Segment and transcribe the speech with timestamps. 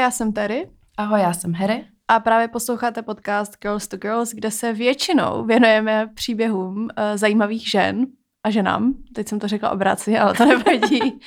[0.00, 0.70] já jsem Terry.
[0.96, 1.84] Ahoj, já jsem Harry.
[2.08, 8.06] A právě posloucháte podcast Girls to Girls, kde se většinou věnujeme příběhům uh, zajímavých žen
[8.44, 8.94] a ženám.
[9.14, 11.00] Teď jsem to řekla obráceně, ale to nevadí.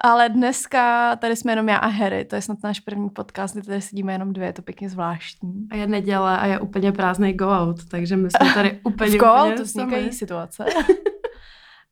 [0.00, 2.24] ale dneska tady jsme jenom já a Harry.
[2.24, 5.66] To je snad náš první podcast, kde tady sedíme jenom dvě, je to pěkně zvláštní.
[5.70, 9.16] A je neděle a je úplně prázdný go out, takže my jsme tady úplně V
[9.16, 10.64] go outu vznikají situace.
[10.64, 10.86] uh,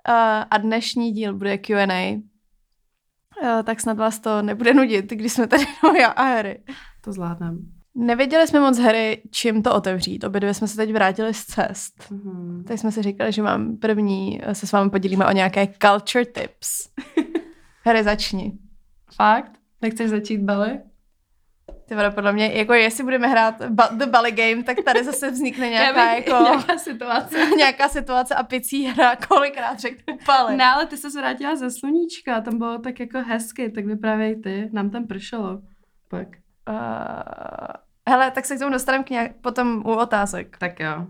[0.50, 2.22] a dnešní díl bude Q&A.
[3.42, 6.62] Uh, tak snad vás to nebude nudit, když jsme tady jenom já a Harry.
[7.04, 7.58] To zvládneme.
[7.94, 10.24] Nevěděli jsme moc Harry, čím to otevřít.
[10.24, 11.94] Obě dvě jsme se teď vrátili z cest.
[12.10, 12.64] Mm-hmm.
[12.64, 16.88] Tak jsme si říkali, že mám první, se s vámi podělíme o nějaké culture tips.
[17.84, 18.58] Harry, začni.
[19.16, 19.52] Fakt?
[19.82, 20.78] Nechceš začít Bali?
[21.88, 25.30] Ty vole, podle mě, jako jestli budeme hrát ba- The Bali Game, tak tady zase
[25.30, 27.46] vznikne nějaká, bych, jako, nějaká situace.
[27.56, 30.56] nějaká situace a picí hra, kolikrát řeknu Bali.
[30.56, 34.68] Ne, ale ty se vrátila ze sluníčka, tam bylo tak jako hezky, tak vyprávěj ty,
[34.72, 35.60] nám tam pršelo.
[36.08, 36.28] Pak.
[36.68, 36.76] Uh,
[38.08, 40.58] hele, tak se k tomu dostaneme k nějak, potom u otázek.
[40.58, 41.06] Tak jo.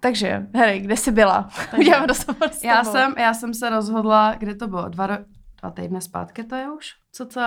[0.00, 1.48] Takže, Harry, kde jsi byla?
[1.78, 5.24] Uděláme rozhovor s Já jsem, já jsem se rozhodla, kde to bylo, dva, ro-
[5.60, 7.40] dva týdny zpátky to je už, co co?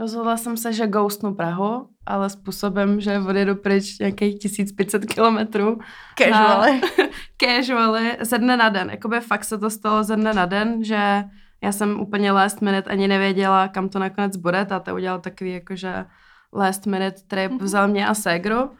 [0.00, 5.78] Rozhodla jsem se, že ghostnu Prahu, ale způsobem, že odjedu pryč nějakých 1500 kilometrů.
[6.18, 6.80] Casually.
[7.42, 8.90] Casually, ze dne na den.
[8.90, 11.24] Jakoby fakt se to stalo ze dne na den, že
[11.62, 14.64] já jsem úplně last minute ani nevěděla, kam to nakonec bude.
[14.64, 16.04] Táta udělal takový jakože
[16.52, 17.60] last minute trip, Mhm.
[17.60, 18.70] vzal mě a ségru.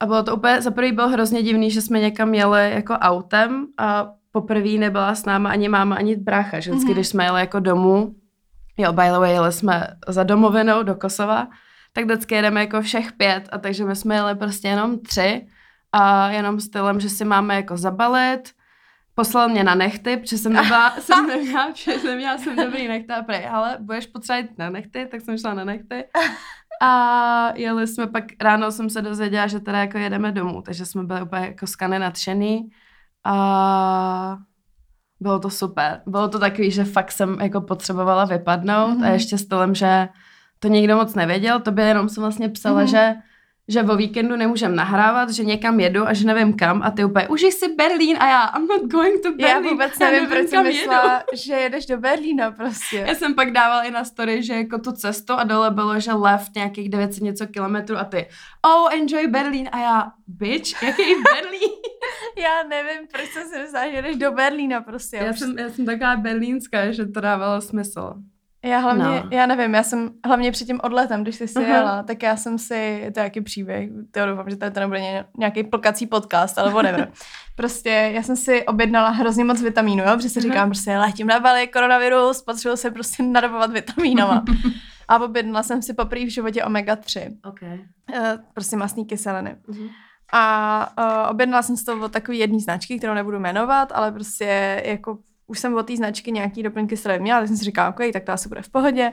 [0.00, 3.66] A bylo to úplně, za prvý bylo hrozně divný, že jsme někam jeli jako autem
[3.78, 6.58] a poprvé nebyla s náma ani máma, ani brácha.
[6.58, 6.92] Vždycky, Mhm.
[6.94, 8.14] když jsme jeli jako domů,
[8.76, 11.48] jo, by the way, jeli jsme za domovinou do Kosova,
[11.92, 15.46] tak vždycky jedeme jako všech pět a takže my jsme jeli prostě jenom tři
[15.92, 18.50] a jenom stylem, že si máme jako zabalit,
[19.14, 23.22] poslal mě na nechty, protože jsem nebyla, jsem neměla, protože neměla jsem dobrý nechty a
[23.22, 26.04] prej, ale budeš potřebovat na nechty, tak jsem šla na nechty.
[26.82, 31.04] A jeli jsme pak, ráno jsem se dozvěděla, že teda jako jedeme domů, takže jsme
[31.04, 32.70] byli úplně jako skany nadšený
[33.24, 34.36] a
[35.24, 36.00] bylo to super.
[36.06, 39.02] Bylo to takový, že fakt jsem jako potřebovala vypadnout mm-hmm.
[39.02, 39.12] a Mhm.
[39.12, 40.08] ještě stylem, že
[40.58, 42.86] to nikdo moc nevěděl, to by jenom jsem vlastně psala, Mhm.
[42.86, 42.90] mm-hmm.
[42.90, 43.14] že
[43.68, 47.28] že o víkendu nemůžem nahrávat, že někam jedu a že nevím kam a ty úplně,
[47.28, 49.70] užij si Berlín a já, I'm not going to Já Berlin.
[49.70, 53.04] vůbec nevím, proč jsem kam myslela, že jedeš do Berlína prostě.
[53.08, 56.12] Já jsem pak dávala i na story, že jako tu cestu a dole bylo, že
[56.12, 58.26] left nějakých 900 něco kilometrů a ty,
[58.66, 61.70] oh, enjoy Berlín a já, bitch, jaký Berlín?
[62.38, 65.16] Já nevím, proč jsem si myslela, že jedeš do Berlína prostě.
[65.16, 68.14] já, už- jsem, já jsem taková berlínská, že to dávalo smysl.
[68.64, 69.22] Já hlavně, No.
[69.30, 71.74] já nevím, já jsem hlavně před tím odletem, když jsi si Aha.
[71.76, 75.00] jela, tak já jsem si, to je jaký příběh, to já doufám, že to nebude
[75.00, 77.12] ně- nějaký plkací podcast, ale whatever.
[77.56, 81.40] prostě já jsem si objednala hrozně moc vitamínů, jo, protože si říkám, prostě letím na
[81.40, 84.44] Bali, koronavirus, potřebuji se prostě nadobovat vitamínama.
[85.08, 87.62] A objednala jsem si poprvé v životě omega-3, OK.
[87.62, 89.56] eh, prostě masný kyseliny.
[89.66, 89.88] Mhm.
[90.32, 90.88] A
[91.24, 95.18] uh, objednala jsem si to od takové jedné značky, kterou nebudu jmenovat, ale prostě jako
[95.46, 98.24] už jsem od té značky nějaký doplňky strojů měla, tak jsem si říkala, OK, tak
[98.24, 99.12] to asi bude v pohodě.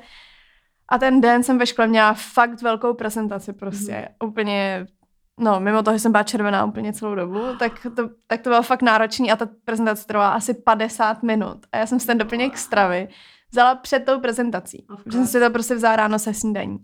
[0.90, 4.30] A ten den jsem ve škole měla fakt velkou prezentaci prostě, mm.
[4.30, 4.86] úplně,
[5.40, 8.64] no mimo toho, že jsem byla červená úplně celou dobu, tak to, tak to bylo
[8.64, 11.58] fakt náročný a ta prezentace trvala asi 50 minut.
[11.72, 13.08] A já jsem si ten doplněk stravy
[13.52, 16.78] vzala před tou prezentací, že jsem si to prostě vzala ráno se snídaní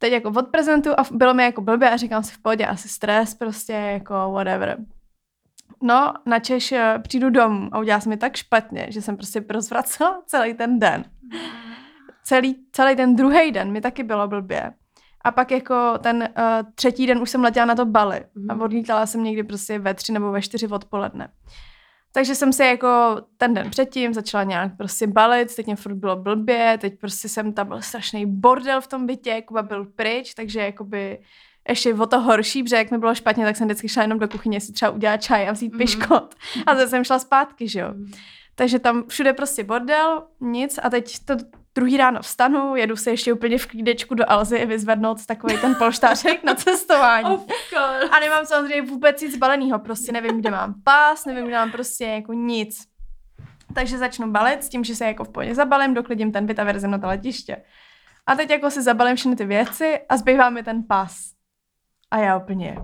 [0.00, 3.34] teď jako odprezentuju a bylo mi jako blbě a říkám si v pohodě, asi stres
[3.34, 4.76] prostě, jako whatever.
[5.82, 10.22] No, načež eh, přijdu domů a udělala se mi tak špatně, že jsem prostě prozvracela
[10.26, 11.04] celý ten den.
[12.24, 14.72] Celý, celý ten druhý den mi taky bylo blbě.
[15.24, 18.62] A pak jako ten uh, třetí den už jsem letěla na to Bali a Mhm.
[18.62, 21.28] odlítala jsem někdy prostě ve tři nebo ve čtyři odpoledne.
[22.12, 26.16] Takže jsem se jako ten den předtím začala nějak prostě balit, teď mě furt bylo
[26.16, 30.60] blbě, teď prostě jsem tam byl strašný bordel v tom bytě, Kuba byl pryč, takže
[30.60, 31.18] jakoby
[31.70, 34.28] ještě o to horší, protože jak mi bylo špatně, tak jsem vždycky šla jenom do
[34.28, 35.78] kuchyně si třeba udělat čaj a vzít Mhm.
[35.78, 36.34] piškot.
[36.66, 37.88] A zase jsem šla zpátky, že jo.
[37.88, 38.10] Mhm.
[38.54, 41.34] Takže tam všude prostě bordel, nic a teď to
[41.74, 46.44] druhý ráno vstanu, jedu se ještě úplně v klídečku do Alzy vyzvednout takový ten polštářek
[46.44, 47.28] na cestování.
[47.34, 48.08] Of course.
[48.16, 52.04] A nemám samozřejmě vůbec nic balenýho, prostě nevím, kde mám pás, nevím, kde mám prostě
[52.04, 52.84] jako nic.
[53.74, 56.64] Takže začnu balit s tím, že se jako v pohodě zabalím, doklidím ten byt a
[56.64, 57.56] vyrazím na to letiště.
[58.26, 61.16] A teď jako si zabalím všechny ty věci a zbývá mi ten pás.
[62.10, 62.76] A já úplně,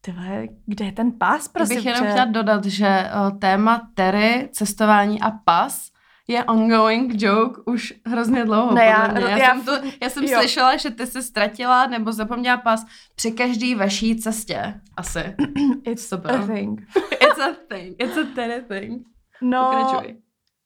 [0.00, 2.10] ty vole, kde je ten pás, Prosím, bych jenom tě?
[2.10, 5.90] chtěla dodat, že uh, téma Terry, cestování a pas
[6.30, 9.28] je ongoing joke už hrozně dlouho, Ne, podle já-.
[9.30, 10.38] Já, já- jsem, to, já jsem jo.
[10.38, 14.80] slyšela, že ty se ztratila nebo zapomněla pas při každý vaší cestě.
[14.96, 15.34] Asi.
[15.84, 16.34] It's Super.
[16.34, 16.80] a thing.
[17.12, 17.96] It's a thing.
[18.02, 19.06] It's a Terry thing.
[19.42, 20.16] No, Pokračuj.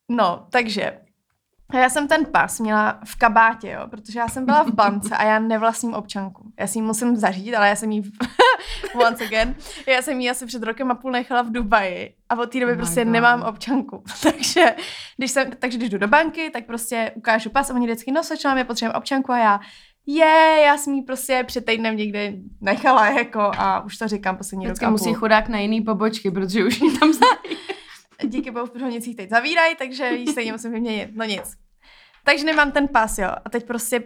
[0.09, 0.99] no, takže
[1.73, 5.17] A já jsem ten pas měla v kabátě, jo, protože já jsem byla v bance
[5.17, 6.53] a já nevlastním občanku.
[6.61, 8.03] Já si ji musím zařídit, ale já jsem ji,
[9.07, 9.55] once again,
[9.87, 12.73] já jsem ji asi před rokem a půl nechala v Dubaji a od té doby
[12.73, 13.13] Oh prostě God.
[13.13, 14.03] nemám občanku.
[14.23, 14.75] takže,
[15.17, 18.25] když jsem, takže když jdu do banky, tak prostě ukážu pas a oni vždycky, no
[18.25, 19.61] slečna, já potřebujeme občanku a já,
[20.07, 24.67] je, já jsem ji prostě před týdnem někde nechala jako a už to říkám poslední
[24.67, 25.15] rok Vždycky musí půl.
[25.15, 27.59] chudák na jiný pobočky, protože už ji tam znají.
[28.29, 31.09] díky bohu v Prhonicích teď zavírají, takže ji stejně musím vyměnit.
[31.15, 31.62] No nic.
[32.25, 33.29] Takže nemám ten pas, jo.
[33.45, 34.03] A teď prostě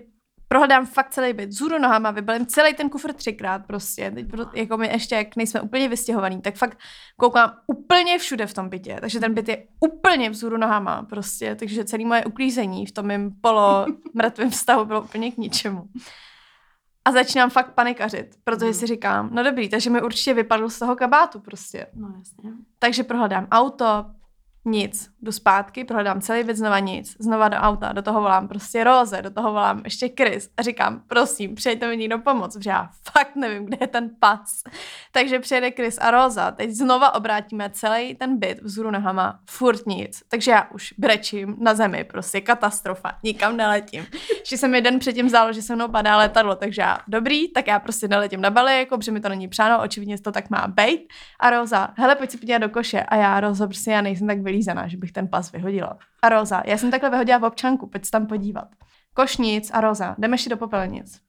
[0.48, 4.10] prohledám fakt celý byt, zůru nohama, vybalím celý ten kufr třikrát prostě.
[4.10, 6.78] Teď pro, jako my ještě, jak nejsme úplně vystěhovaný, tak fakt
[7.16, 8.96] koukám úplně všude v tom bytě.
[9.00, 11.54] Takže ten byt je úplně vzhůru nohama prostě.
[11.54, 15.84] Takže celé moje uklízení v tom mém polo mrtvém stavu bylo úplně k ničemu.
[17.04, 18.74] A začínám fakt panikařit, protože Mhm.
[18.74, 21.86] si říkám, no dobrý, takže mi určitě vypadl z toho kabátu prostě.
[21.94, 22.50] No jasně.
[22.78, 24.06] Takže prohledám auto,
[24.66, 25.10] nic.
[25.22, 27.16] Jdu zpátky, prohledám celý věc znova nic.
[27.18, 31.02] Znova do auta, do toho volám prostě Roze, do toho volám ještě Chris a říkám,
[31.06, 34.62] prosím, přijďte mi někdo pomoct, protože já fakt nevím, kde je ten pas.
[35.12, 40.22] Takže přijede Chris a Roza, teď znova obrátíme celý ten byt vzhůru nohama, furt nic.
[40.28, 44.06] Takže já už brečím na zemi, prostě katastrofa, nikam neletím.
[44.46, 47.78] Že jsem jeden předtím zdálo, že se mnou padá letadlo, takže já, dobrý, tak já
[47.78, 51.12] prostě neletím na Bali, jako, protože mi to není přáno, očividně to tak má být.
[51.40, 53.02] A Roza, hele, pojď si do koše.
[53.02, 55.98] A já, Roza, prostě já nejsem tak vylízaná, že bych ten pas vyhodila.
[56.22, 58.68] A Roza, já jsem takhle vyhodila v občanku, pojď se tam podívat.
[59.14, 61.20] Koš nic a Roza, jdeme ještě do popelnic.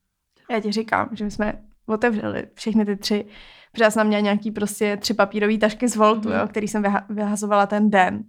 [0.50, 1.52] Já ti říkám, že my jsme
[1.86, 3.26] otevřeli všechny ty tři,
[3.72, 6.38] protože já jsem měla nějaký prostě tři papírové tašky z Voltu, Mhm.
[6.38, 8.24] jo, který jsem vyha- vyhazovala ten den.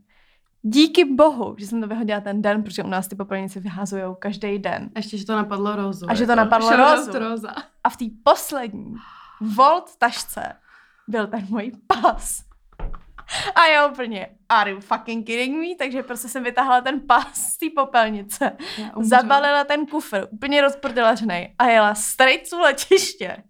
[0.61, 4.59] Díky bohu, že jsem to vyhodila ten den, protože u nás ty popelnice vyhazují každý
[4.59, 4.89] den.
[4.95, 6.05] Ještě, že to napadlo Rozu.
[6.09, 6.41] A že to jako.
[6.43, 7.19] napadlo Shoutout Rozu.
[7.19, 7.55] Roza.
[7.83, 8.95] A v té poslední
[9.55, 10.53] Volt tašce
[11.07, 12.43] byl ten můj pas.
[13.55, 15.75] A já úplně, are you fucking kidding me?
[15.79, 18.57] Takže prostě jsem vytáhla ten pas z té popelnice,
[19.01, 23.43] zabalila ten kufr, úplně rozprdelařnej a jela straight z letiště.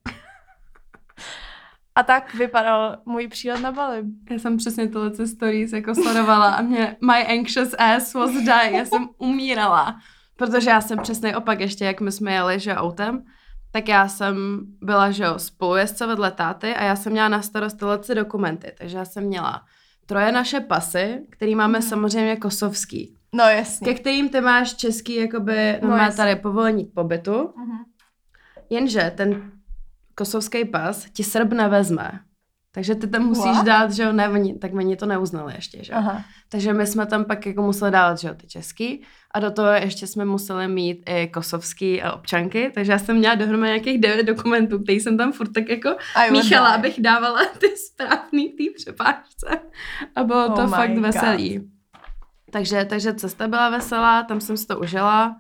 [1.95, 4.03] A tak vypadal můj přílet na Bali.
[4.29, 8.73] Já jsem přesně tyhle ty stories jako sledovala a mě my anxious ass was dying.
[8.73, 9.99] Já jsem umírala.
[10.35, 13.25] Protože já jsem přesně opak ještě, jak my jsme jeli, že autem,
[13.71, 17.73] tak já jsem byla, že jo, spolujezdce vedle táty a já jsem měla na starost
[17.79, 18.71] tyhle ty dokumenty.
[18.77, 19.65] Takže já jsem měla
[20.05, 21.87] troje naše pasy, který máme Mhm.
[21.87, 23.87] samozřejmě kosovský, No jasně.
[23.87, 27.77] ke kterým ty máš český, jakoby, No no, má tady povolení k pobytu, Mhm.
[28.69, 29.51] jenže ten
[30.15, 32.19] kosovský pas ti Srb nevezme.
[32.71, 33.65] Takže ty tam musíš What?
[33.65, 35.99] dát, že jo, ne, oni, tak oni to neuznali ještě, že jo.
[35.99, 36.23] Aha.
[36.49, 39.67] Takže my jsme tam pak jako museli dávat, že jo, ty český a do toho
[39.69, 44.23] ještě jsme museli mít i kosovský a občanky, takže já jsem měla dohromady nějakých devět
[44.25, 45.89] dokumentů, který jsem tam furt tak jako
[46.27, 46.75] I míchala, die.
[46.77, 49.59] abych dávala ty správný té přepážce
[50.15, 51.03] a bylo Oh to fakt God.
[51.03, 51.71] veselý.
[52.51, 55.35] Takže, takže cesta byla veselá, tam jsem si to užila,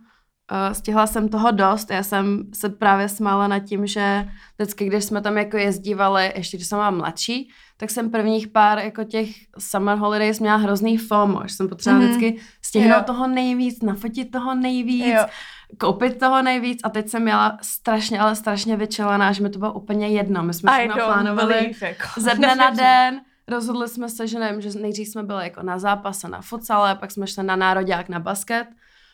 [0.51, 5.03] Uh, stihla jsem toho dost, já jsem se právě smála nad tím, že vždycky, když
[5.03, 9.29] jsme tam jako jezdívali, ještě když jsem byla mladší, tak jsem prvních pár jako těch
[9.59, 12.13] summer holidays měla hrozný FOMO, že jsem potřebovala Mhm.
[12.13, 12.17] mm-hmm.
[12.17, 13.03] vždycky stihnout Jo.
[13.05, 15.25] toho nejvíc, nafotit toho nejvíc, Jo.
[15.79, 19.73] koupit toho nejvíc a teď jsem měla strašně, ale strašně vyčelená, že mi to bylo
[19.73, 20.43] úplně jedno.
[20.43, 21.71] My jsme všechno don't plánovali
[22.17, 23.21] ze dne na den.
[23.47, 27.11] Rozhodli jsme se, že nevím, že nejdřív jsme byli jako na zápase na futsale, pak
[27.11, 28.67] jsme šli na nároďák na basket,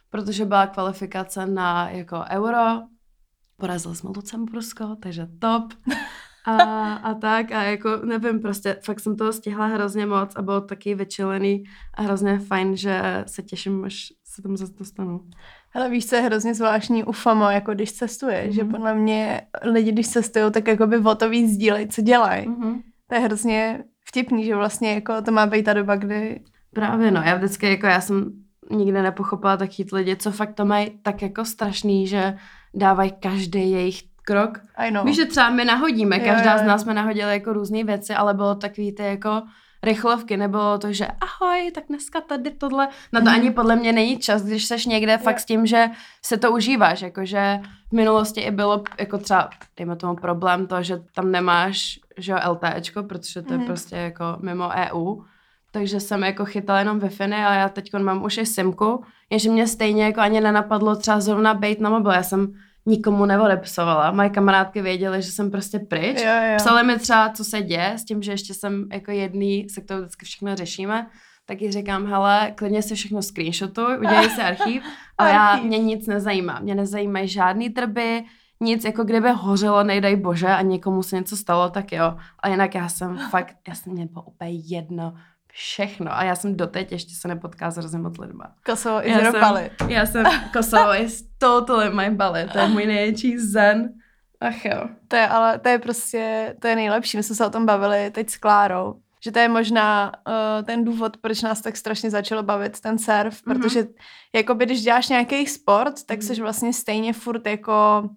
[0.09, 2.81] protože byla kvalifikace na jako euro.
[3.57, 5.73] Porazili jsme Lucembursko, takže top.
[6.45, 10.61] A, a tak a jako nevím, prostě fakt jsem toho stihla hrozně moc a bylo
[10.61, 15.21] taky vyčilený a hrozně fajn, že se těším, až se tam zase dostanu.
[15.69, 18.55] Hele, víš, co je hrozně zvláštní u FOMO, jako když cestuješ, mm-hmm.
[18.55, 18.71] že Mhm.
[18.71, 22.47] podle mě lidi, když cestují, tak jako by o to víc sdílejí, co dělají.
[22.47, 22.55] Mm.
[22.55, 22.81] Mm-hmm.
[23.07, 26.41] To je hrozně vtipný, že vlastně jako to má být ta doba, kdy...
[26.73, 30.65] Právě no, já vždycky jako já jsem nikdy nepochopila taky ty lidi, co fakt to
[30.65, 32.37] mají tak jako strašný, že
[32.73, 34.59] dávají každý jejich krok.
[35.05, 38.33] Víš, že třeba my nahodíme, každá jo, z nás jsme nahodili jako různé věci, ale
[38.33, 39.41] bylo takový ty jako
[39.83, 42.87] rychlovky, nebylo to, že ahoj, tak dneska tady tohle.
[43.13, 43.35] Na to Mhm.
[43.35, 45.85] ani podle mě není čas, když seš někde fakt s tím, že
[46.25, 50.97] se to užíváš, jakože v minulosti i bylo jako třeba, dejme tomu problém to, že
[51.15, 53.67] tam nemáš, že jo, LTEčko, protože to je Mhm.
[53.67, 55.15] prostě jako mimo EU,
[55.75, 59.67] takže jsem jako chytala jenom wi a já teď mám už i simku, jenže mě
[59.67, 62.53] stejně jako ani nenapadlo třeba zrovna bejt na mobil, já jsem
[62.85, 64.11] nikomu neodepisovala.
[64.11, 66.21] Moje kamarádky věděly, že jsem prostě pryč.
[66.21, 66.55] Jo, jo.
[66.57, 69.99] Psali mi třeba, co se děje, s tím, že ještě jsem jako jedný, se kterou
[69.99, 71.07] vždycky všechno řešíme,
[71.45, 74.83] tak jí říkám, hele, klidně si všechno screenshotuj, udělej si archív,
[75.17, 76.59] a já, mě nic nezajímá.
[76.59, 78.23] Mě nezajímají žádný trby,
[78.59, 82.15] nic, jako kdyby hořelo, nejdej bože, a někomu se něco stalo, tak jo.
[82.39, 85.13] A jinak já jsem fakt, já jsem mě bylo úplně jedno,
[85.57, 86.17] všechno.
[86.17, 88.45] A já jsem doteď ještě se nepotkala s hrozně moc lidma.
[88.65, 89.41] Kosovo i Já jsem,
[89.87, 92.51] já jsem, Kosovo is totally my ballet.
[92.51, 93.89] To je můj největší zen.
[94.41, 94.87] Ach jo.
[95.07, 97.17] To je ale, to je prostě, to je nejlepší.
[97.17, 98.95] My jsme se o tom bavili teď s Klárou.
[99.23, 103.41] Že to je možná uh, ten důvod, proč nás tak strašně začalo bavit ten surf,
[103.45, 103.57] Mhm.
[103.57, 103.61] mm-hmm.
[103.61, 103.87] protože
[104.35, 106.27] jakoby, když děláš nějaký sport, tak Mhm.
[106.27, 108.09] jsi vlastně stejně furt jako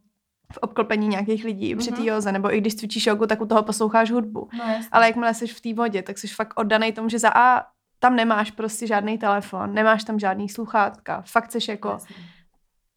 [0.52, 2.06] v obklopení nějakých lidí při té Mhm.
[2.08, 4.48] joze, nebo i když cvičíš jogu, tak u toho posloucháš hudbu.
[4.58, 4.64] No.
[4.92, 7.64] Ale jakmile jsi v té vodě, tak jsi fakt oddaný tomu, že za A
[7.98, 12.16] tam nemáš prostě žádný telefon, nemáš tam žádný sluchátka, fakt jsi jako Jasně.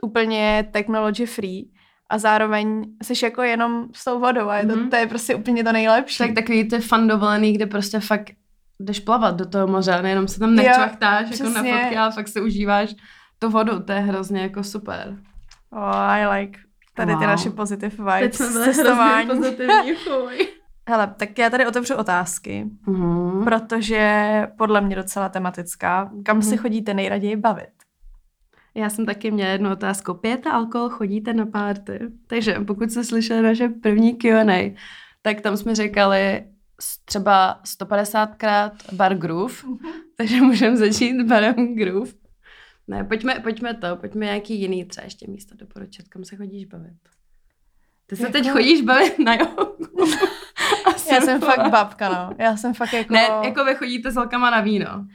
[0.04, 1.66] úplně technology free
[2.10, 4.90] a zároveň jsi jako jenom s tou vodou a je to, Mhm.
[4.90, 6.18] to je prostě úplně to nejlepší.
[6.18, 8.32] Tak takový ty fun dovolený, kde prostě fakt
[8.80, 12.42] jdeš plavat do toho moře, nejenom se tam nečvachtáš jako na fotky, ale fakt si
[12.42, 12.96] užíváš
[13.40, 15.18] tu vodu, to je hrozně jako super.
[15.72, 16.60] Oh, I like
[16.96, 17.28] tady ty Wow.
[17.28, 19.28] naše positive Teď vibes jsme byli hrozně cestování.
[19.28, 20.48] pozitivní, fuj.
[20.90, 23.44] Hele, tak já tady otevřu otázky, Mhm.
[23.44, 26.12] protože podle mě docela tematická.
[26.24, 26.58] Kam si Mhm.
[26.58, 27.70] chodíte nejraději bavit?
[28.76, 30.14] Já jsem taky měla jednu otázku.
[30.14, 32.00] Pijete alkohol, chodíte na párty?
[32.28, 34.76] Takže pokud jste slyšeli naše první Q&A,
[35.22, 36.44] tak tam jsme říkali
[37.06, 39.54] třeba 150krát bar Groove,
[40.18, 42.12] takže můžeme začít barem Groove.
[42.88, 46.94] Ne, pojďme, pojďme to, pojďme nějaký jiný třeba ještě místo doporučit, kam se chodíš bavit.
[48.08, 49.78] Ty se Jako- teď chodíš bavit na jogu.
[51.12, 52.36] Já jsem fakt babka, no.
[52.38, 53.14] Já jsem fakt jako...
[53.14, 55.06] Ne, jako vy chodíte s holkama na víno.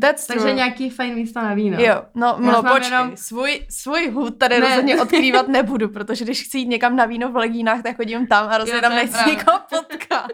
[0.00, 0.54] That's Takže true.
[0.54, 1.80] nějaký fajn místo na víno.
[1.80, 4.66] Jo, no, no počkej, jenom- svůj, svůj hud tady Ne.
[4.68, 8.48] rozhodně odkrývat nebudu, protože když chci jít někam na víno v legínách, tak chodím tam
[8.48, 10.30] a rozhodně tam nechci nikoho potkat.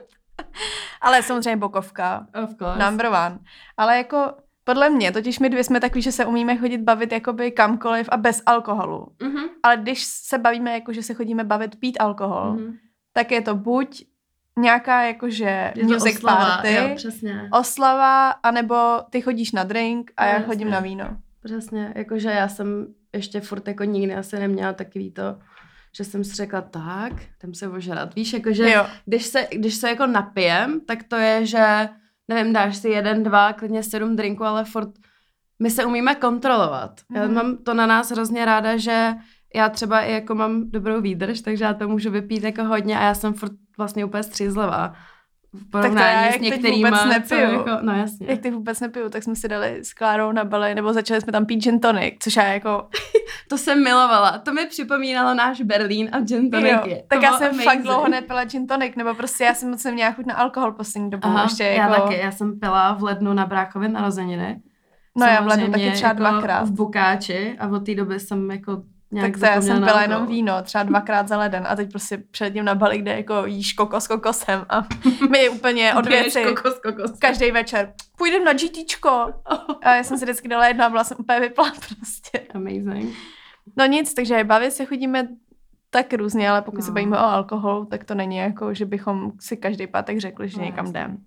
[1.01, 2.85] Ale samozřejmě bokovka, Of course.
[2.85, 3.39] number one.
[3.77, 4.33] Ale jako
[4.65, 8.17] podle mě, totiž my dvě jsme takový, že se umíme chodit bavit jakoby kamkoliv a
[8.17, 9.07] bez alkoholu.
[9.23, 9.45] Mhm.
[9.63, 12.77] Ale když se bavíme, jako že se chodíme bavit pít alkohol, Mhm.
[13.13, 14.05] tak je to buď
[14.59, 17.49] nějaká jakože Je music oslava, party, Jo, přesně.
[17.53, 18.75] oslava, anebo
[19.11, 20.47] ty chodíš na drink a No, já jasně.
[20.47, 21.17] chodím na víno.
[21.45, 25.23] Přesně, jakože já jsem ještě furt jako nikdy asi neměla takový to,
[25.97, 28.15] že jsem si řekla tak, jdem se ožrat.
[28.15, 28.87] Víš, jakože Jo.
[29.07, 31.89] když se, když se jako napijem, tak to je, že
[32.29, 34.89] nevím, dáš si jeden, dva, klidně sedm drinků, ale furt
[35.63, 37.01] my se umíme kontrolovat.
[37.15, 37.35] Já Mhm.
[37.35, 39.13] mám to na nás hrozně ráda, že
[39.55, 43.03] já třeba i jako mám dobrou výdrž, takže já to můžu vypít jako hodně a
[43.03, 44.95] já jsem furt vlastně úplně střízlivá.
[45.55, 47.53] V to já porovnání s některýma, vůbec nepiju.
[47.53, 48.27] jako, no jasně.
[48.31, 51.33] Jak ty vůbec nepiju, tak jsme si dali s Klárou na Bali, nebo začali jsme
[51.33, 52.89] tam pít gin tonic, což já jako...
[53.49, 54.39] To jsem milovala.
[54.39, 56.73] To mi připomínalo náš Berlín a gin tonic.
[56.87, 60.13] jo, tak já jsem fakt dlouho nepila gin tonic, nebo prostě já jsem moc neměla
[60.13, 61.29] chuť na alkohol poslední dobou.
[61.29, 62.03] Aha, ještě já jako...
[62.03, 62.19] taky.
[62.19, 64.63] Já jsem pila v lednu na bráchově narozeniny.
[65.17, 66.65] No já v lednu Samozřejmě taky třeba jako dvakrát.
[66.65, 68.83] V Bukáči a od té doby jsem jako
[69.13, 71.91] nějak Tak to já jsem pila na jenom víno, třeba dvakrát za leden a teď
[71.91, 74.83] prostě předtím na Bali, kde jako jíš kokos kokosem a
[75.31, 76.45] my úplně od věci.
[76.45, 77.19] kokos, kokos.
[77.19, 77.93] Každý večer.
[78.17, 79.33] Půjdem na GTčko.
[79.83, 82.39] A já jsem si vždycky dala jedno a byla jsem úplně vypla prostě.
[82.55, 83.17] Amazing.
[83.77, 85.29] No nic, takže bavit se chodíme
[85.91, 86.83] tak různě, ale pokud no.
[86.87, 90.59] se bavíme o alkoholu, tak to není jako, že bychom si každý pátek řekli, že
[90.59, 91.19] No, někam jdem.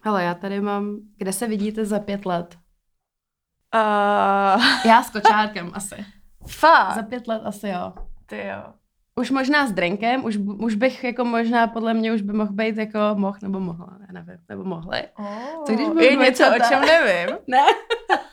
[0.00, 2.56] Hele, já tady mám, kde se vidíte za pět let?
[3.74, 6.04] Uh, Já s kočárkem asi.
[6.46, 7.92] Fakt, Za pět let asi jo.
[8.26, 8.72] ty jo.
[9.16, 12.76] Už možná s drinkem, už, už bych jako možná podle mě už by mohl být
[12.76, 15.02] jako mohl nebo mohla, ne, nevím, nebo mohli.
[15.18, 17.36] Oh, Co když budu je něco, o čem nevím.
[17.46, 17.64] Ne.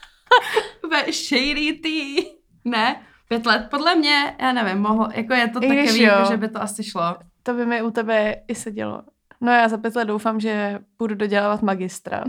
[0.90, 2.24] Ve shady tea.
[2.64, 3.02] Ne.
[3.28, 6.08] Pět let, podle mě, já nevím, mohl, jako je to takový, jo.
[6.08, 7.16] jako, že by to asi šlo.
[7.42, 9.02] To by mi u tebe i sedělo.
[9.40, 12.24] No já za pět let doufám, že budu dodělávat magistra.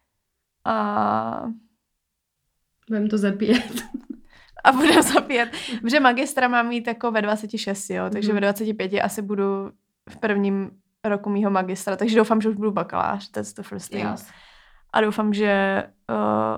[0.64, 1.44] A,
[2.88, 3.82] Budem to zapíjet.
[4.64, 5.50] a budu zapět.
[5.82, 8.34] Protože magistra mám mít jako ve 26, jo, takže Mhm.
[8.34, 9.70] ve 25 asi budu
[10.10, 10.70] v prvním
[11.04, 14.04] roku mýho magistra, takže doufám, že už budu bakalář, that's the first thing.
[14.10, 14.28] Yes.
[14.92, 16.16] A doufám, že uh,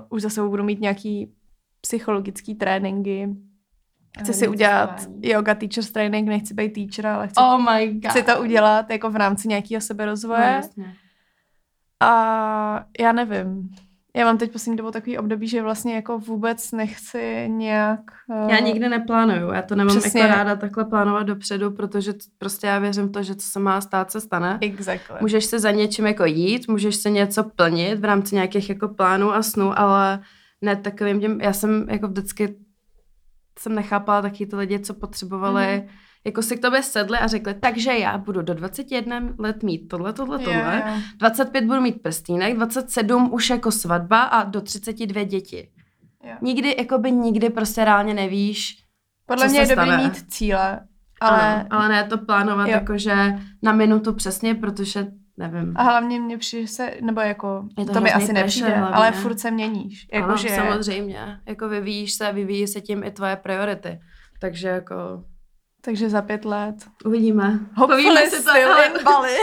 [0.09, 1.33] už za sebou budu mít nějaký
[1.81, 3.29] psychologický tréninky.
[4.21, 8.11] Chci si udělat yoga teachers training, nechci být teacher, ale chci, Oh my god.
[8.11, 10.43] chci to udělat jako v rámci nějakého No, seberozvoje.
[10.43, 10.95] jasně.
[11.99, 13.69] A já nevím.
[14.15, 17.99] Já mám teď poslední dobou takový období, že vlastně jako vůbec nechci nějak...
[18.43, 20.21] Uh, Já nikdy neplánuju, já to nemám Přesně.
[20.21, 23.81] jako ráda takhle plánovat dopředu, protože prostě já věřím v to, že co se má
[23.81, 24.57] stát, se stane.
[24.61, 25.15] Exactly.
[25.21, 29.33] Můžeš se za něčím jako jít, můžeš se něco plnit v rámci nějakých jako plánů
[29.33, 30.19] a snů, ale
[30.61, 32.55] ne takovým tím, já jsem jako vždycky
[33.59, 35.79] jsem nechápala taky ty lidi, co potřebovali, Mhm.
[35.87, 36.02] mm-hmm.
[36.25, 40.13] Jako si k tobě sedli a řekli, takže já budu do 21 let mít tohle,
[40.13, 40.93] tohle, tohle, jo.
[41.17, 45.69] 25 budu mít prstínek, 27 už jako svatba a do 32 děti.
[46.23, 46.35] Jo.
[46.41, 48.75] Nikdy, jako by nikdy prostě reálně nevíš,
[49.25, 50.03] Podle co mě je se dobrý stane.
[50.03, 50.79] mít cíle,
[51.21, 52.73] ale ano, ale ne to plánovat Jo.
[52.73, 53.15] jakože
[53.63, 55.73] na minutu přesně, protože nevím.
[55.75, 58.95] A hlavně mě přijde se, nebo jako, Je to to, mi asi nepřijde, hlavně.
[58.95, 60.07] ale furt se měníš.
[60.13, 61.39] Jako, ano, že, samozřejmě.
[61.47, 63.99] Jako vyvíjíš se, vyvíjí se tím i tvoje priority.
[64.39, 65.23] Takže jako
[65.85, 66.75] takže za pět let.
[67.05, 67.59] uvidíme.
[67.75, 69.35] Povíme si to, ale Bali.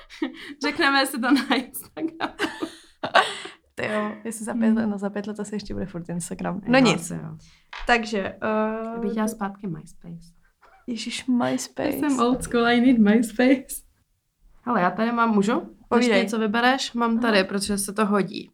[0.62, 2.34] řekneme si to na Instagram.
[3.74, 6.60] Ty jo, jestli za pět let, no za pět let asi ještě bude furt Instagram.
[6.68, 7.10] No Jo, nic.
[7.10, 7.36] jo.
[7.86, 10.32] Takže, Já bych uh, chtěla zpátky MySpace.
[10.86, 11.92] Ježíš, MySpace.
[11.92, 13.82] Jsem old school, I need MySpace.
[14.64, 15.60] Ale já tady mám, můžu?
[15.60, 16.22] Když Povídej.
[16.22, 16.92] něco vybereš?
[16.92, 18.50] Mám tady, protože se to hodí.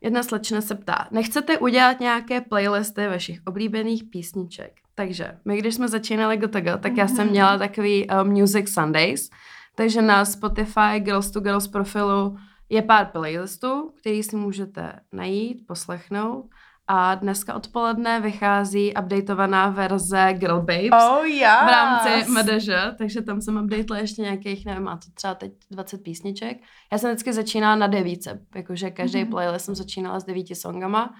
[0.00, 4.72] Jedna slečna se ptá, nechcete udělat nějaké playlisty vašich oblíbených písniček?
[4.94, 7.30] Takže my, když jsme začínali GTG, tak já jsem Mhm.
[7.30, 9.30] měla takový uh, Music Sundays,
[9.74, 12.36] takže na Spotify Girls to Girls profilu
[12.68, 16.44] je pár playlistů, který si můžete najít, poslechnout.
[16.88, 21.40] A dneska odpoledne vychází updateovaná verze Girl Babes Oh, yes.
[21.64, 22.68] v rámci MDŽ,
[22.98, 26.56] takže tam jsem updatela ještě nějakých, nevím, má to třeba teď 20 písniček.
[26.92, 29.26] Já jsem vždycky začínala na devíce, jakože každý Mhm.
[29.26, 29.30] mm-hmm.
[29.30, 31.14] playlist jsem začínala s devíti songama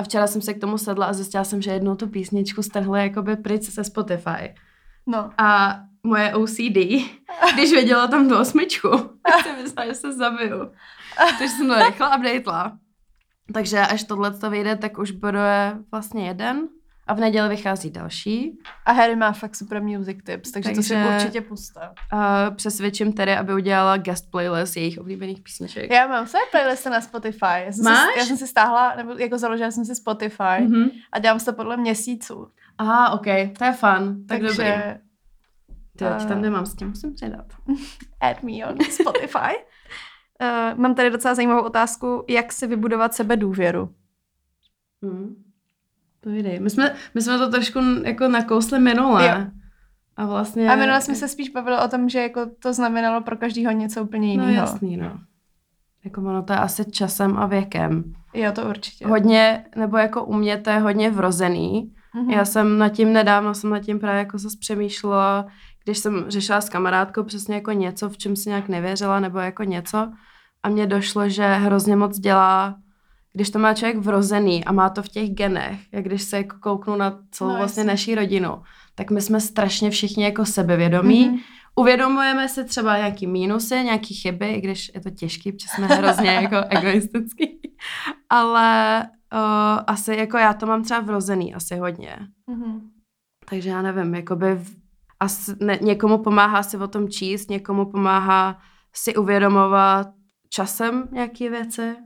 [0.00, 2.98] a včera jsem se k tomu sedla a zjistila jsem, že jednou tu písničku strhla
[2.98, 4.54] jakoby pryč ze Spotify.
[5.06, 5.30] No.
[5.38, 6.78] A moje OCD,
[7.54, 8.88] když viděla tam tu osmičku,
[9.30, 10.58] tak jsem myslela, že se zabiju.
[11.38, 12.78] Takže jsem to rychle updatela.
[13.54, 16.68] Takže až tohle to vyjde, tak už bude vlastně jeden
[17.10, 18.58] a v neděli vychází další.
[18.86, 21.80] A Harry má fakt super music tips, takže, to si Takže- určitě puste.
[22.12, 25.90] Uh, přesvědčím tedy, aby udělala guest playlist jejich oblíbených písniček.
[25.90, 27.46] Já mám své playlisty na Spotify.
[27.66, 28.12] Já jsem, Máš?
[28.12, 30.90] Si, já jsem si stáhla, nebo jako založila jsem si Spotify Mm-hmm.
[31.12, 32.48] a dělám si to podle měsíců.
[32.78, 33.26] Aha, ok,
[33.58, 34.64] to je fun, tak takže dobrý.
[35.96, 37.46] Ty, ti tam eh, nemám, s tím musím předat.
[38.20, 39.56] add me on Spotify.
[40.40, 43.94] uh, mám tady docela zajímavou otázku, jak si vybudovat sebe důvěru.
[45.02, 45.49] Hmm.
[46.20, 46.60] Povídej.
[46.60, 49.26] My jsme, my jsme to trošku jako nakousli minule.
[49.28, 49.46] Jo.
[50.16, 50.70] A vlastně...
[50.70, 54.02] A minule jsme se spíš bavili o tom, že jako to znamenalo pro každého něco
[54.02, 54.52] úplně No jiného.
[54.52, 55.18] jasný, no.
[56.04, 58.12] Jako ono to je asi časem a věkem.
[58.34, 59.06] jo, to určitě.
[59.06, 61.92] Hodně, nebo jako u mě to je hodně vrozený.
[62.14, 62.30] Mhm.
[62.30, 65.46] Já jsem nad tím nedávno, jsem nad tím právě jako zase přemýšlela,
[65.84, 69.62] když jsem řešila s kamarádkou přesně jako něco, v čem si nějak nevěřila, nebo jako
[69.64, 70.08] něco.
[70.62, 72.76] A mně došlo, že hrozně moc dělá,
[73.32, 76.56] když to má člověk vrozený a má to v těch genech, jak když se jako
[76.60, 77.92] kouknu na celou No, vlastně jasně.
[77.92, 78.62] naší rodinu,
[78.94, 81.28] tak my jsme strašně všichni jako sebevědomí.
[81.28, 81.38] Mhm.
[81.76, 86.30] Uvědomujeme si třeba nějaký mínusy, nějaký chyby, i když je to těžký, protože jsme hrozně
[86.30, 87.60] jako egoistický.
[88.30, 92.16] Ale uh, asi jako já to mám třeba vrozený asi hodně.
[92.46, 92.80] Mhm.
[93.50, 94.76] Takže já nevím, jakoby v,
[95.20, 98.58] asi ne, někomu pomáhá si o tom číst, někomu pomáhá
[98.94, 100.06] si uvědomovat
[100.48, 101.96] časem nějaké věci.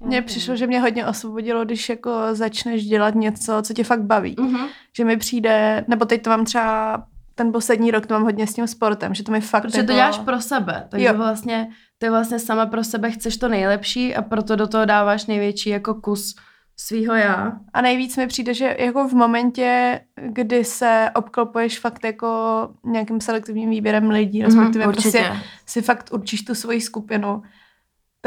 [0.00, 0.24] Mně nevím.
[0.26, 4.36] přišlo, že mě hodně osvobodilo, když jako začneš dělat něco, co tě fakt baví.
[4.40, 4.66] Mhm.
[4.96, 7.04] Že mi přijde, nebo teď to mám třeba
[7.34, 9.86] ten poslední rok to mám hodně s tím sportem, že to mi fakt Protože jako...
[9.86, 11.14] to děláš pro sebe, takže Jo.
[11.14, 15.70] vlastně ty vlastně sama pro sebe chceš to nejlepší a proto do toho dáváš největší
[15.70, 16.34] jako kus
[16.78, 17.52] svýho já.
[17.72, 22.28] A nejvíc mi přijde, že jako v momentě, kdy se obklopuješ fakt jako
[22.84, 25.32] nějakým selektivním výběrem lidí, respektive Mhm, prostě
[25.66, 27.42] si fakt určíš tu svoji skupinu,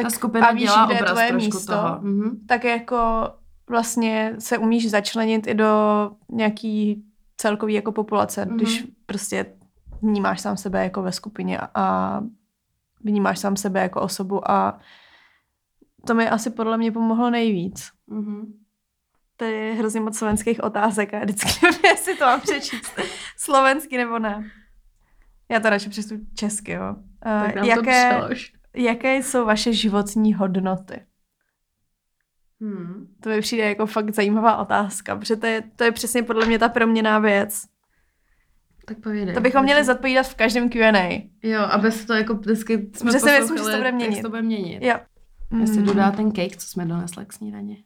[0.04, 1.98] tak Ta skupina a víš, kde je tvoje místo, toho.
[2.02, 2.40] Mhm.
[2.48, 3.30] tak jako
[3.70, 7.04] vlastně se umíš začlenit i do nějaký
[7.38, 8.54] celkový jako populace, Mhm.
[8.54, 8.58] mm-hmm.
[8.62, 9.46] když prostě
[10.02, 12.20] vnímáš sám sebe jako ve skupině a
[13.04, 14.80] vnímáš sám sebe jako osobu a
[16.08, 17.90] to mi asi podle mě pomohlo nejvíc.
[18.08, 18.54] Mhm.
[19.38, 23.00] Tady je hrozně moc slovenských otázek a vždycky nevím, jestli to mám přečíst
[23.38, 24.44] slovensky nebo ne.
[25.52, 26.96] Já to radši přečtu česky, jo.
[27.24, 28.54] Tak Uh, nám to jaké, přelož.
[28.76, 31.02] Jaké jsou vaše životní hodnoty?
[32.62, 33.08] Hmm.
[33.24, 36.60] To mi přijde jako fakt zajímavá otázka, protože to je, to je přesně podle mě
[36.60, 37.62] ta proměná věc.
[38.86, 39.36] Tak povídej.
[39.36, 41.30] To bychom měli zodpovídat v každém Q&A.
[41.44, 44.16] Jo, aby se to jako vždycky jsme si myslím, že se to bude měnit.
[44.16, 44.84] Jak to bude měnit.
[44.84, 44.96] Jo.
[45.60, 45.86] Já si Mm.
[45.86, 47.84] jdu dát ten cake, co jsme donesli k snídani.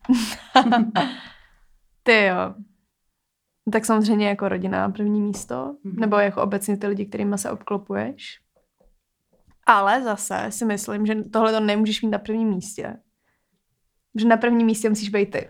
[2.04, 2.54] Ty jo.
[3.72, 5.96] Tak samozřejmě jako rodina na první místo, Mhm.
[6.00, 8.40] nebo jako obecně ty lidi, kterými se obklopuješ.
[9.66, 12.96] Ale zase si myslím, že tohle to nemůžeš mít na prvním místě.
[14.20, 15.50] Že na prvním místě musíš být ty.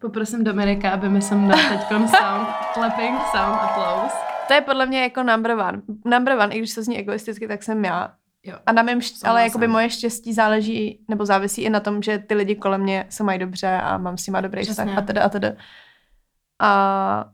[0.00, 4.16] Poprosím Dominika, aby mi sem dal teď sound, clapping, sound, applause.
[4.48, 5.82] To je podle mě jako number one.
[6.04, 8.14] Number one, i když to zní egoisticky, tak jsem já.
[8.42, 8.58] Jo.
[8.66, 12.18] A na mém, šť- ale jakoby moje štěstí záleží, nebo závisí i na tom, že
[12.18, 14.84] ty lidi kolem mě se mají dobře a mám s nima dobrý Přesně.
[14.84, 15.52] vztah a teda a teda.
[16.62, 17.24] A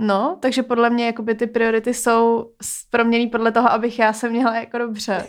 [0.00, 2.50] no, takže podle mě jakoby ty priority jsou
[2.90, 5.26] proměný podle toho, abych já se měla jako dobře.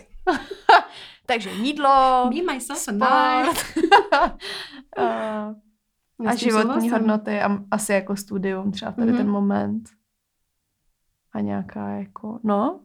[1.26, 3.58] takže jídlo, Be myself sport
[4.98, 5.56] a,
[6.28, 9.18] a životní hodnoty a asi jako studium třeba tady Mhm.
[9.18, 9.90] ten moment.
[11.34, 12.80] A nějaká jako, no,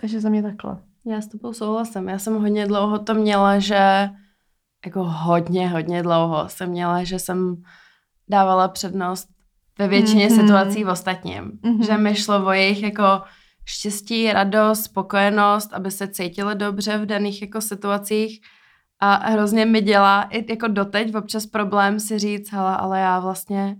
[0.00, 0.82] Takže za mě takhle.
[1.04, 2.08] Já s tebou souhlasím.
[2.08, 4.08] Já jsem hodně dlouho to měla, že
[4.86, 7.62] jako hodně, hodně dlouho jsem měla, že jsem
[8.30, 9.28] dávala přednost
[9.78, 10.40] ve většině mm-hmm.
[10.40, 11.44] situací v ostatním.
[11.44, 11.86] Mm-hmm.
[11.86, 13.22] Že mi šlo o jejich jako
[13.64, 18.40] štěstí, radost, spokojenost, aby se cítili dobře v daných jako situacích
[19.00, 23.76] a hrozně mi dělá i jako doteď občas problém si říct, hele, ale já vlastně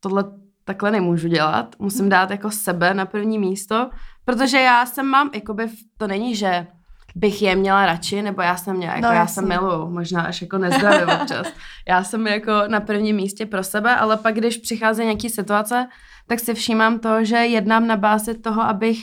[0.00, 0.24] tohle
[0.64, 3.90] takhle nemůžu dělat, musím dát jako sebe na první místo,
[4.24, 6.66] protože já jsem mám, jakoby, to není, že
[7.14, 10.42] bych je měla radši, nebo já jsem měla, jako no, já jsem miluju, možná až
[10.42, 11.46] jako nezdravě občas.
[11.88, 15.88] Já jsem jako na prvním místě pro sebe, ale pak, když přichází nějaký situace,
[16.26, 18.98] tak si všímám to, že jednám na bázi toho, abych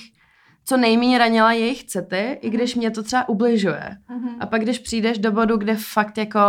[0.65, 3.97] co nejméně ranila jejich city, i když mě to třeba ubližuje.
[4.09, 4.37] Mm-hmm.
[4.39, 6.39] A pak, když přijdeš do bodu, kde fakt jako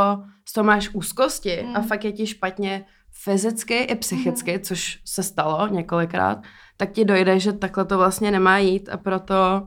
[0.45, 1.77] z toho máš úzkosti mm.
[1.77, 4.61] a fakt je ti špatně fyzicky i psychicky, mm.
[4.61, 6.39] což se stalo několikrát,
[6.77, 9.67] tak ti dojde, že takhle to vlastně nemá jít a proto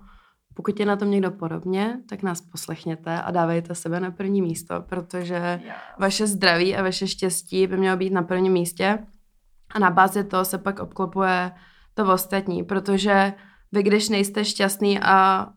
[0.54, 4.82] pokud je na tom někdo podobně, tak nás poslechněte a dávejte sebe na první místo,
[4.82, 5.62] protože
[6.00, 9.00] vaše zdraví a vaše štěstí by mělo být na prvním místě
[9.74, 11.52] a na bázi toho se pak obklopuje
[11.94, 13.34] to ostatní, protože
[13.72, 15.48] vy, když nejste šťastný a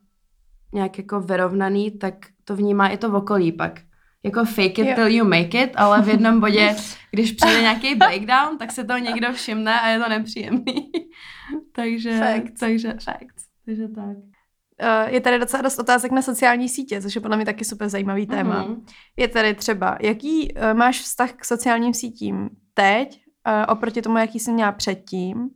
[0.74, 3.80] nějak jako vyrovnaný, tak to vnímá i to okolí pak.
[4.22, 6.76] Jako fake it till you make it, ale v jednom bodě,
[7.10, 10.92] když přijde nějaký breakdown, tak se to někdo všimne a je to nepříjemný.
[11.72, 12.60] takže, fact.
[12.60, 13.46] takže, fact.
[13.64, 14.35] takže tak.
[14.82, 17.88] Uh, je tady docela dost otázek na sociální sítě, což je podle mě taky super
[17.88, 18.64] zajímavý téma.
[18.64, 18.82] Mm-hmm.
[19.16, 24.40] Je tady třeba, jaký uh, máš vztah k sociálním sítím teď, uh, oproti tomu, jaký
[24.40, 25.50] jsi měla předtím,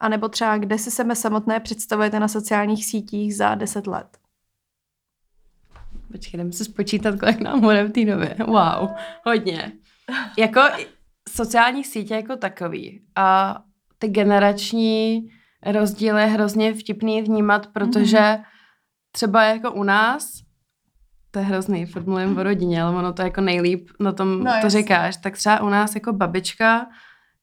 [0.00, 4.18] a nebo třeba, kde si sebe samotné představujete na sociálních sítích za 10 let?
[6.12, 8.36] Počkej, jdeme si spočítat, kolik nám bude v té době.
[8.46, 8.90] Wow,
[9.24, 9.72] hodně.
[10.38, 10.60] Jako
[11.28, 13.58] sociální sítě jako takový a
[13.98, 15.28] ty generační
[15.66, 18.44] rozdíly je hrozně vtipný vnímat, protože mm-hmm.
[19.18, 20.30] Třeba jako u nás,
[21.30, 24.44] to je hrozný, furt mluvím o rodině, ale ono to jako nejlíp na tom no,
[24.44, 24.70] to jasný.
[24.70, 26.86] říkáš, tak třeba u nás jako babička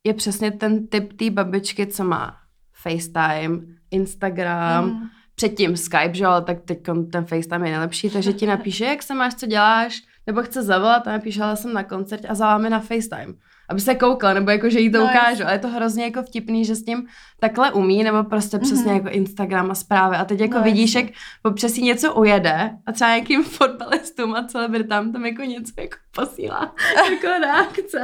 [0.04, 2.38] je přesně ten typ té babičky, co má
[2.74, 3.60] FaceTime,
[3.92, 5.08] Instagram, mm.
[5.36, 6.80] předtím Skype, že ale tak teď
[7.12, 11.08] ten FaceTime je nejlepší, takže ti napíše, jak se máš, co děláš, nebo chce zavolat
[11.08, 13.34] a napíše, ale jsem na koncertě a zaváme na FaceTime.
[13.70, 15.44] Aby se koukla, nebo jako, že jí to no, ukážu.
[15.44, 17.08] Ale je to hrozně jako vtipný, že s tím
[17.40, 18.96] takhle umí, nebo prostě přesně mm-hmm.
[18.96, 20.16] jako Instagram a zprávy.
[20.16, 21.06] A teď jako no, vidíš, jak
[21.44, 26.76] občas si něco ujede a třeba nějakým fotbalistům a celebritám tam jako něco jako posílá
[27.12, 28.02] jako reakce.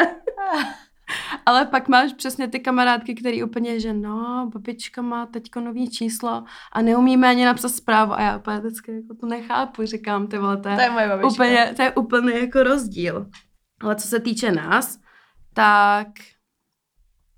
[1.46, 6.44] Ale pak máš přesně ty kamarádky, který úplně, že no, babička má teďko nový číslo
[6.72, 10.58] a neumíme ani napsat zprávu a já úplně vždycky jako to nechápu, říkám, ty vole,
[10.58, 13.28] to je, to je, moje úplně, to je úplně jako rozdíl.
[13.82, 15.01] Ale co se týče nás,
[15.54, 16.08] tak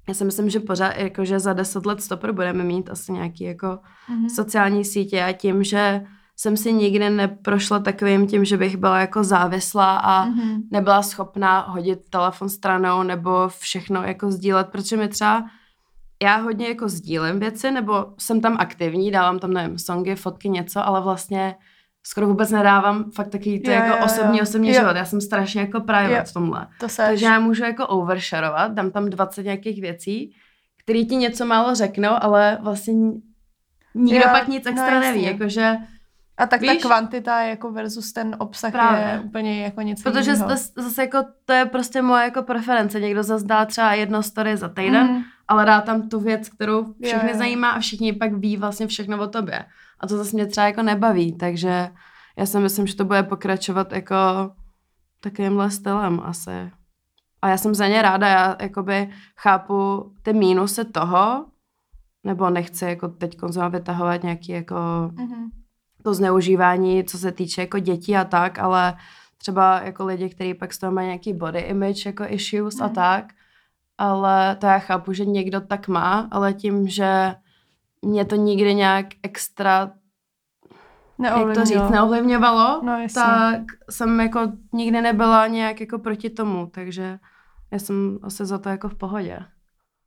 [0.07, 3.67] já si myslím, že pořád, jakože za deset let stopr budeme mít asi nějaký jako
[3.67, 4.35] mm-hmm.
[4.35, 9.23] sociální sítě a tím, že jsem si nikdy neprošla takovým tím, že bych byla jako
[9.23, 10.61] závislá a mm-hmm.
[10.71, 15.45] nebyla schopná hodit telefon stranou nebo všechno jako sdílet, protože mi třeba
[16.23, 20.87] já hodně jako sdílím věci, nebo jsem tam aktivní, dávám tam, nevím, songy, fotky, něco,
[20.87, 21.55] ale vlastně
[22.03, 24.43] skoro vůbec nedávám fakt taky to jo, jako jo, osobní, jo.
[24.43, 24.73] osobní jo.
[24.73, 24.95] život.
[24.95, 26.23] Já jsem strašně jako private jo.
[26.25, 26.67] v tomhle.
[26.79, 27.05] To seš.
[27.05, 30.35] Takže já můžu jako overshareovat, dám tam 20 nějakých věcí,
[30.83, 32.93] které ti něco málo řeknou, ale vlastně
[33.95, 35.23] nikdo jo, pak nic extra no, neví.
[35.23, 35.77] Jakože
[36.37, 36.71] a tak Víš?
[36.71, 39.03] ta kvantita jako versus ten obsah Právě.
[39.03, 40.49] je úplně jako něco Protože jiného.
[40.49, 42.99] zase, zase jako to je prostě moje jako preference.
[42.99, 45.23] Někdo zase dá třeba jedno story za týden, mm.
[45.47, 47.37] ale dá tam tu věc, kterou všechny je.
[47.37, 49.65] zajímá a všichni pak ví vlastně všechno o tobě.
[50.03, 51.89] A to zase mě třeba jako nebaví, takže
[52.37, 54.15] já si myslím, že to bude pokračovat jako
[55.19, 56.71] takovýmhle stylem asi.
[57.41, 61.45] A já jsem za ně ráda, já jakoby chápu ty mínusy toho,
[62.23, 65.49] nebo nechci jako teď konzumovat vytahovat nějaký jako mm-hmm
[66.03, 68.97] to zneužívání, co se týče jako dětí a tak, ale
[69.37, 72.83] třeba jako lidi, kteří pak z toho mají nějaký body image jako issues mm.
[72.83, 73.25] a tak,
[73.97, 77.35] ale to já chápu, že někdo tak má, ale tím, že
[78.03, 79.91] mě to nikdy nějak extra
[81.23, 87.19] jak to říct, neovlivňovalo, no, tak jsem jako nikdy nebyla nějak jako proti tomu, takže
[87.71, 89.39] já jsem asi za to jako v pohodě.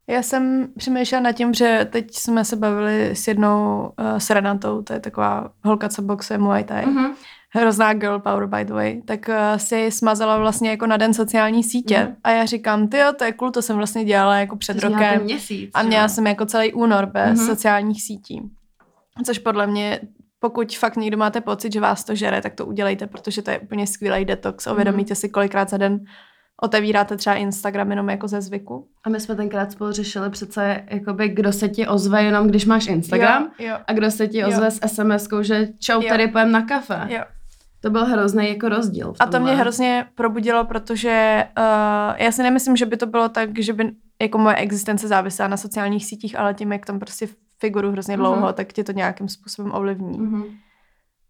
[0.08, 4.82] Já jsem přemýšlela nad tím, že teď jsme se bavili s jednou uh, s Renatou,
[4.82, 6.86] to je taková holka, co boxuje Muay Thai.
[6.86, 7.14] Mm-hmm.
[7.50, 9.02] Hrozná girl power, by the way.
[9.02, 11.96] Tak uh, si smazala vlastně jako na den sociální sítě.
[11.96, 12.16] Mm-hmm.
[12.24, 14.88] A já říkám, ty jo, to je cool, to jsem vlastně dělala jako před to
[14.88, 15.22] rokem.
[15.22, 16.08] Měsíc, a měla jo.
[16.08, 17.46] jsem jako celý únor bez mm-hmm.
[17.46, 18.42] sociálních sítí.
[19.24, 20.00] Což podle mě
[20.40, 23.58] pokud fakt někdo máte pocit, že vás to žere, tak to udělejte, protože to je
[23.58, 24.66] úplně skvělý detox.
[24.66, 25.18] Uvědomíte mm-hmm.
[25.18, 26.00] si, kolikrát za den
[26.62, 28.88] otevíráte třeba Instagram jenom jako ze zvyku.
[29.04, 32.86] A my jsme tenkrát spolu řešili přece, jakoby, kdo se ti ozve jenom, když máš
[32.86, 33.76] Instagram Jo, jo.
[33.86, 34.70] a kdo se ti ozve Jo.
[34.70, 36.08] s SMS-kou, že čau, Jo.
[36.08, 37.06] tady pojem na kafe.
[37.08, 37.20] Jo.
[37.80, 39.14] To byl hrozný jako rozdíl.
[39.20, 41.64] A to mě hrozně probudilo, protože uh,
[42.18, 43.90] já si nemyslím, že by to bylo tak, že by
[44.22, 47.28] jako moje existence závisela na sociálních sítích, ale tím, jak tam prostě
[47.60, 48.20] figuru hrozně Mhm.
[48.26, 50.18] dlouho, tak tě to nějakým způsobem ovlivní.
[50.18, 50.44] Mhm.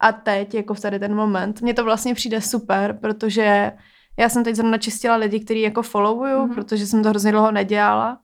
[0.00, 3.72] A teď, jako v tady ten moment, mně to vlastně přijde super, protože
[4.18, 6.50] já jsem teď zrovna čistila lidi, který jako followuju, Mhm.
[6.50, 6.54] mm-hmm.
[6.54, 8.18] protože jsem to hrozně dlouho nedělala.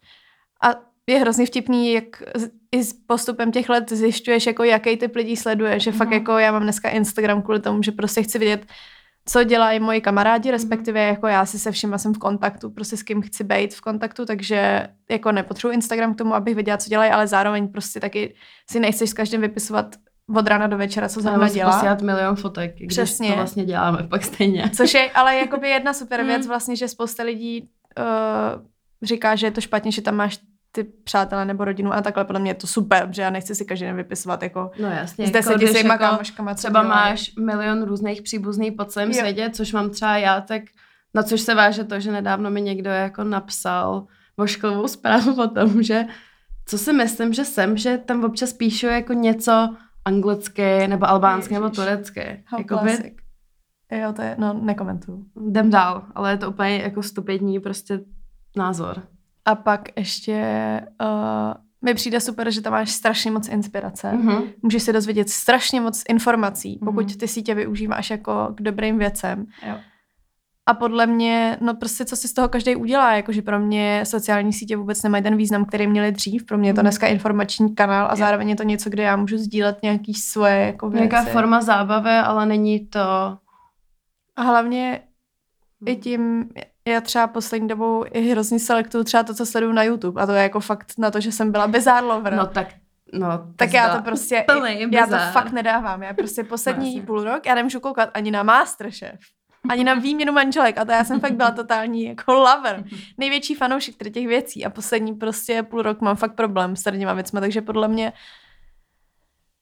[0.63, 0.69] A
[1.11, 2.05] je hrozně vtipný, jak
[2.73, 5.83] i s postupem těch let zjišťuješ, jako jaký typ lidí sleduješ.
[5.83, 5.97] Že mm-hmm.
[5.97, 6.15] fakt Mhm.
[6.15, 8.67] jako já mám dneska Instagram kvůli tomu, že prostě chci vidět,
[9.27, 13.03] co dělají moji kamarádi, respektive jako já si se všema jsem v kontaktu, prostě s
[13.03, 17.11] kým chci být v kontaktu, takže jako nepotřebuji Instagram k tomu, abych viděla, co dělají,
[17.11, 18.35] ale zároveň prostě taky
[18.71, 19.97] si nechceš s každým vypisovat
[20.37, 21.73] od rána do večera, co zrovna dělá.
[21.73, 23.29] posílat milion fotek, když Přesně.
[23.29, 24.71] to vlastně děláme pak stejně.
[24.77, 26.49] Což je ale jakoby jedna super věc Mm.
[26.49, 28.63] vlastně, že spousta lidí uh,
[29.03, 30.39] říká, že je to špatně, že tam máš
[30.73, 33.65] ty přátelé nebo rodinu a takhle podle mě je to super, že já nechci si
[33.65, 35.27] každý den vypisovat jako No jasně.
[35.27, 39.15] s deseti když svýma jako kámoškama, Třeba máš milion různých příbuzných po celém Jo.
[39.19, 40.63] světě, což mám třeba já, tak
[41.15, 44.07] na což se váže to, že nedávno mi někdo jako napsal
[44.37, 46.05] vošklivou zprávu o tom, že
[46.67, 51.71] co si myslím, že jsem, že tam občas píšu jako něco anglicky nebo albánsky nebo
[51.71, 52.45] turecky.
[52.47, 53.15] How Jakoby.
[54.03, 55.25] Jo, to je, no, nekomentuju.
[55.49, 58.01] jdem dál, ale je to úplně jako stupidní prostě
[58.57, 59.03] názor.
[59.45, 60.41] A pak ještě
[61.01, 64.13] uh, mi přijde super, že tam máš strašně moc inspirace.
[64.13, 64.43] Mhm.
[64.63, 67.15] Můžeš si dozvědět strašně moc informací, pokud Mhm.
[67.19, 69.47] ty sítě využíváš jako k dobrým věcem.
[69.69, 69.75] Jo.
[70.67, 74.53] A podle mě, no prostě co si z toho každý udělá, jakože pro mě sociální
[74.53, 76.45] sítě vůbec nemají ten význam, který měli dřív.
[76.47, 76.85] Pro mě je to Mhm.
[76.85, 80.91] dneska informační kanál a zároveň je to něco, kde já můžu sdílet nějaký svoje jako
[80.91, 81.09] věci.
[81.09, 83.01] Nějaká forma zábavy, ale není to...
[84.37, 85.01] A hlavně
[85.87, 86.49] i tím,
[86.89, 90.23] já třeba poslední dobou i hrozně selektuju třeba to, co sleduju na YouTube.
[90.23, 92.35] A to je jako fakt na to, že jsem byla bizarre lover.
[92.35, 92.69] No tak,
[93.13, 96.03] no, tak já to prostě, plný já to fakt nedávám.
[96.03, 97.07] Já prostě poslední jasně.
[97.07, 99.21] půl rok, já nemůžu koukat ani na Masterchef,
[99.69, 100.79] ani na výměnu manželek.
[100.79, 102.85] A to já jsem fakt byla totální jako lover.
[103.19, 104.65] Největší fanoušek tady těch věcí.
[104.65, 107.41] A poslední prostě půl rok mám fakt problém s tady věcmi.
[107.41, 108.13] Takže podle mě,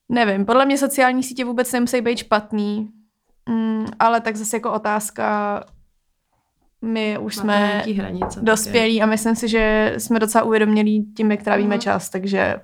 [0.09, 2.89] nevím, podle mě sociální sítě vůbec nemusí být špatný.
[3.49, 5.59] Mm, ale tak zase jako otázka,
[6.81, 8.39] my už jsme hranice.
[8.41, 11.81] dospělí a myslím si, že jsme docela uvědomělí tím, jak trávíme Mhm.
[11.81, 12.55] čas, takže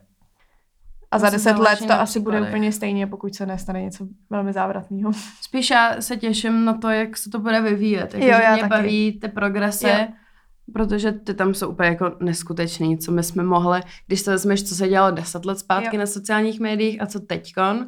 [1.12, 5.12] a za deset let to asi bude úplně stejně, pokud se nestane něco velmi závratného.
[5.42, 8.14] Spíš já se těším na to, jak se to bude vyvíjet.
[8.14, 8.70] Jako, Jo, já mě taky.
[8.70, 10.08] baví ty progresy, Jo.
[10.74, 14.76] protože ty tam jsou úplně jako neskutečný, co my jsme mohli, když se vezmeš, co
[14.76, 16.00] se dělalo deset let zpátky Jo.
[16.00, 17.88] na sociálních médiích a co teďkon,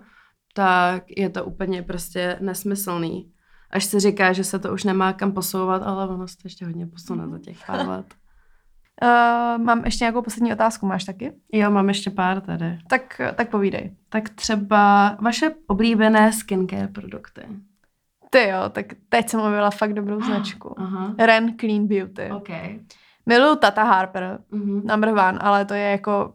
[0.56, 3.32] tak je to úplně prostě nesmyslný.
[3.70, 6.66] Až se říká, že se to už nemá kam posouvat, ale ono se to ještě
[6.66, 8.06] hodně posune za těch pár let.
[9.04, 11.34] Uh, mám ještě nějakou poslední otázku, máš taky?
[11.54, 12.80] Jo, mám ještě pár tady.
[12.90, 13.96] Tak, tak povídej.
[14.10, 17.42] Tak třeba vaše oblíbené skincare produkty.
[18.30, 20.76] Ty jo, tak teď jsem objevila fakt dobrou značku.
[20.80, 21.16] Aha.
[21.20, 22.32] Ren Clean Beauty.
[22.32, 22.50] OK.
[23.26, 24.82] Miluju Tata Harper, Mhm.
[24.88, 26.34] number one, ale to je jako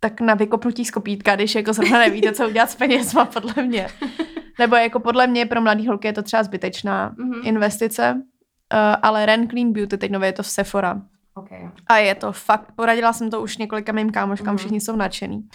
[0.00, 3.86] tak na vykopnutí z kopítka, když jako zrovna nevíte, co udělat s penězma, podle mě.
[4.58, 7.40] Nebo jako podle mě pro mladý holky je to třeba zbytečná Mhm.
[7.44, 11.00] investice, uh, ale Ren Clean Beauty, teď nově je to v Sephora.
[11.34, 11.48] OK.
[11.86, 14.58] A je to fakt, poradila jsem to už několika mým kámoškám, Mhm.
[14.58, 15.48] všichni jsou nadšený.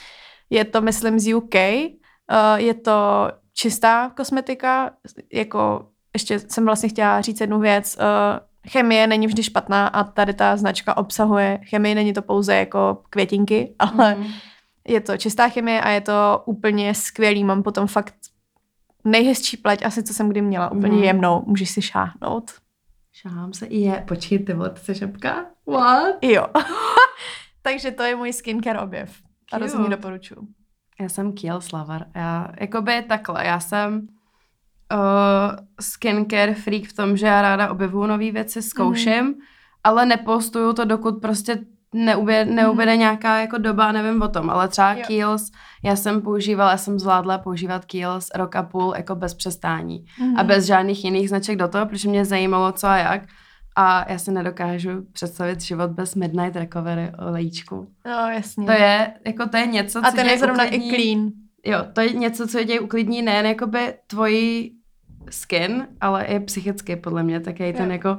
[0.50, 4.92] Je to, myslím, z UK, uh, je to čistá kosmetika,
[5.34, 10.34] jako ještě jsem vlastně chtěla říct jednu věc, uh, chemie není vždy špatná a tady
[10.34, 14.28] ta značka obsahuje chemii, není to pouze jako květinky, ale Mhm.
[14.88, 18.14] je to čistá chemie a je to úplně skvělý, mám potom fakt
[19.08, 21.04] nejhezčí pleť asi, co jsem kdy měla, úplně Mhm.
[21.04, 22.52] jemnou, můžeš si šáhnout.
[23.14, 23.68] Šahám se.
[23.68, 25.46] Je, počkej, ty vole, jsi šepka?
[25.68, 26.16] What?
[26.22, 26.48] Jo.
[27.62, 29.10] Takže to je můj skincare objev.
[29.52, 29.64] A Cute.
[29.64, 30.48] rozhodně doporučuji.
[31.00, 32.06] Já jsem Kiel Slavar.
[32.16, 34.08] Já, jakoby takhle, já jsem
[34.94, 39.34] uh, skincare freak v tom, že já ráda objevuju nové věci, zkouším, mm.
[39.84, 41.60] ale nepostuju to, dokud prostě
[41.94, 43.00] neubě, neuběde mm.
[43.00, 45.04] nějaká jako doba, nevím o tom, ale třeba Jo.
[45.08, 45.52] Kiehl's,
[45.84, 50.38] já jsem používala, já jsem zvládla používat Kiehl's rok a půl jako bez přestání Mhm.
[50.40, 53.22] a bez žádných jiných značek do toho, protože mě zajímalo co a jak
[53.80, 57.88] a já si nedokážu představit život bez Midnight Recovery olejčku.
[58.06, 58.66] No, jasně.
[58.66, 61.32] To je, jako to je něco, a co ten tě je zrovna uklidní- i clean.
[61.66, 64.72] Jo, to je něco, co tě uklidní nejen jakoby tvoji
[65.30, 67.74] skin, ale i psychicky podle mě, tak je Jo.
[67.78, 68.18] ten jako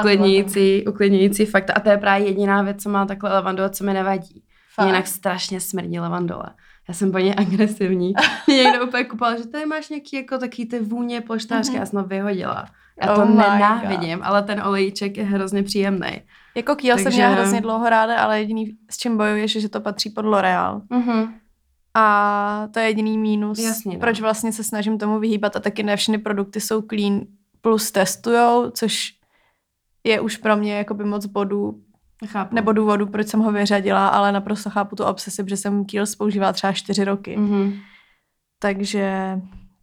[0.00, 1.70] uklidňující, uklidňující fakt.
[1.76, 4.42] A to je právě jediná věc, co má takhle levandu a co mi nevadí.
[4.80, 6.44] Mě jinak strašně smrdí lavandole.
[6.88, 8.12] Já jsem po něj agresivní.
[8.46, 12.02] Mě někdo úplně kupoval, že tady máš nějaký jako taky ty vůně polštářky, já jsem
[12.02, 12.66] to vyhodila.
[13.02, 16.22] Já to Oh nenávidím, ale ten olejček je hrozně příjemný.
[16.54, 19.80] Jako jsem Takže- měla hrozně dlouho ráda, ale jediný, s čím bojuješ, je, že to
[19.80, 20.82] patří pod L'Oreal.
[20.90, 21.34] Mhm.
[21.94, 24.00] A to je jediný mínus, Jasně, no.
[24.00, 27.20] proč vlastně se snažím tomu vyhýbat a taky ne všechny produkty jsou clean
[27.60, 29.12] plus testujou, což
[30.04, 31.82] je už pro mě jakoby moc bodů,
[32.26, 32.54] Chápu.
[32.54, 36.52] nebo důvodu, proč jsem ho vyřadila, ale naprosto chápu tu obsesi, protože jsem Kiehl's používala
[36.52, 37.36] třeba čtyři roky.
[37.36, 37.72] Mhm.
[38.58, 39.38] Takže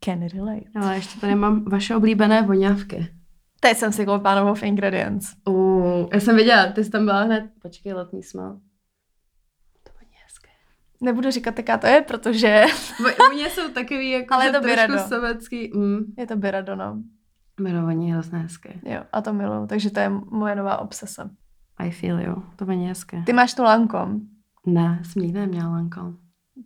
[0.05, 0.65] can relate.
[0.75, 3.07] Ale ještě tady mám vaše oblíbené voňavky.
[3.59, 5.33] Teď jsem si koupila novou v Ingredients.
[5.45, 7.49] Uh, já jsem viděla, ty jsi tam byla hned.
[7.61, 8.59] Počkej, let me smell.
[9.83, 10.49] To voní hezké.
[11.01, 12.63] Nebudu říkat, jaká to je, protože
[13.03, 14.99] Vo- Vůně jsou takový jako Ale je to trošku Birado.
[15.07, 15.71] sovětský.
[15.75, 15.97] Mm.
[16.17, 16.97] je to Biradono.
[17.59, 18.73] Jmenovaní je hrozně hezké.
[18.85, 21.29] Jo, a to miluju, takže to je moje nová obsese.
[21.79, 22.43] I feel you.
[22.55, 23.23] To voní hezké.
[23.25, 24.19] Ty máš tu Lancome.
[24.65, 26.13] Ne, jsem nikdy neměla Lancome.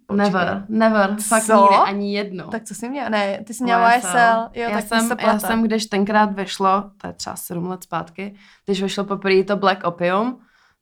[0.08, 0.18] Počkej.
[0.32, 1.16] Never, never.
[1.28, 1.54] Fakt Co?
[1.62, 2.48] nikdy, ani jedno.
[2.48, 3.10] Tak co jsi měla?
[3.10, 4.50] Ne, ty jsi měla YSL.
[4.54, 7.84] Jo, já, tak jsem, se já jsem, když tenkrát vešlo, to je třeba sedm let
[7.84, 10.40] zpátky, když vešlo poprvé to Black Opium,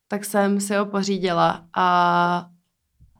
[0.08, 2.46] tak jsem si ho pořídila a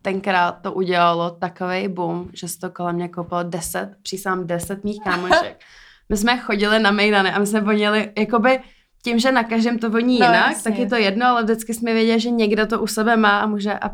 [0.02, 5.00] tenkrát to udělalo takový boom, že se to kolem mě koupilo deset, přísám deset mých
[5.04, 5.60] kámošek.
[6.10, 8.60] My jsme chodili na mejdany a my jsme vonili, jakoby
[9.04, 10.72] tím, že na každém to voní No, jinak, jasně.
[10.72, 13.46] tak je to jedno, ale vždycky jsme věděli, že někdo to u sebe má a
[13.46, 13.90] může a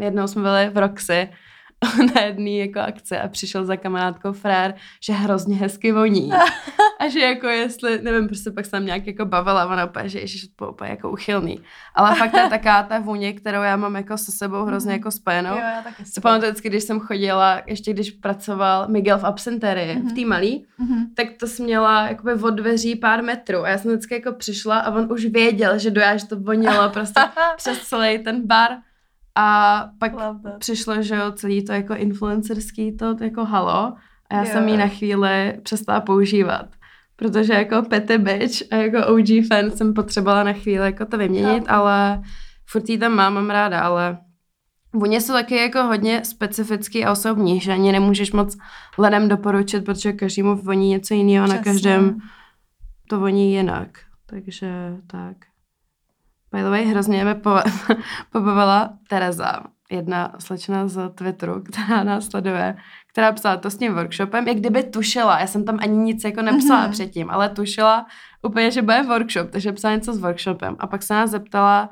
[0.00, 1.28] jednou jsme byli v Roxy
[2.14, 6.30] na jedné jako akci a přišel za kamarádkou frér, že hrozně hezky voní.
[7.00, 10.48] A že jako jestli, nevím, prostě pak jsem nějak jako bavila, ona úplně, že ježiš,
[10.56, 11.60] to úplně jako uchylný.
[11.94, 15.10] Ale fakt to je taková ta vůně, kterou já mám jako se sebou hrozně jako
[15.10, 15.50] spojenou.
[15.50, 20.08] Jo, já taky pamatuju vždycky, když jsem chodila, ještě když pracoval Miguel v Absenterii, Mhm.
[20.08, 21.06] v té malý, Mhm.
[21.14, 24.78] tak to jsem měla jakoby od dveří pár metrů a já jsem vždycky jako přišla
[24.78, 27.20] a on už věděl, že dojá, že to vonilo prostě
[27.56, 28.70] přes celý ten bar
[29.38, 30.12] a pak
[30.58, 33.92] přišlo, že jo, celý to jako influencerský to jako halo
[34.30, 34.46] a já Jo.
[34.46, 36.66] jsem ji na chvíli přestala používat.
[37.16, 41.66] Protože jako petty bitch a jako OG fan jsem potřebovala na chvíli jako to vyměnit,
[41.68, 41.70] Chápu.
[41.72, 42.22] ale
[42.66, 44.18] furt jí tam mám, mám ráda, ale
[44.92, 48.56] Vůně jsou taky jako hodně specifický a osobní, že ani nemůžeš moc
[48.98, 51.72] lidem doporučit, protože každému voní něco jiného, na Přesně.
[51.72, 52.18] každém
[53.08, 53.88] to voní jinak.
[54.26, 54.72] Takže
[55.06, 55.36] tak.
[56.52, 57.50] By the way, hrozně mě po,
[58.32, 62.76] pobavila Tereza, jedna slečna z Twitteru, která nás sleduje,
[63.12, 65.40] která psala to s tím workshopem, jak kdyby tušila.
[65.40, 66.88] Já jsem tam ani nic jako nepsala Mhm.
[66.88, 66.92] mm-hmm.
[66.92, 68.06] předtím, ale tušila
[68.42, 70.76] úplně, že bude workshop, takže psala něco s workshopem.
[70.78, 71.90] A pak se nás zeptala,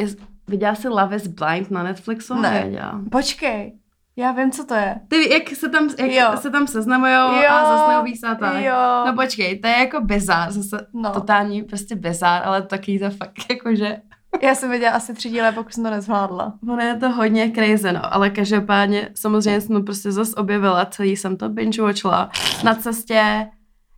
[0.00, 2.34] jest, viděla jsi Love is Blind na Netflixu?
[2.34, 2.50] Ne.
[2.50, 3.00] Neviděla.
[3.10, 3.72] Počkej,
[4.16, 5.00] já vím, co to je.
[5.08, 6.36] Ty, jak se tam, jak Jo.
[6.36, 8.54] se tam seznamujou Jo, a zasnouví se a tak.
[8.62, 9.04] jo.
[9.06, 11.10] No počkej, to je jako bizár, zase No.
[11.10, 13.96] totální prostě bizár, ale taky to fakt jakože,
[14.42, 16.52] Já jsem viděla asi tři díly, pokud jsem to nezvládla.
[16.68, 21.16] ono je to hodně crazy, no, ale každopádně samozřejmě jsem to prostě zase objevila, celý
[21.16, 22.30] jsem to binge watchla
[22.64, 23.46] na cestě,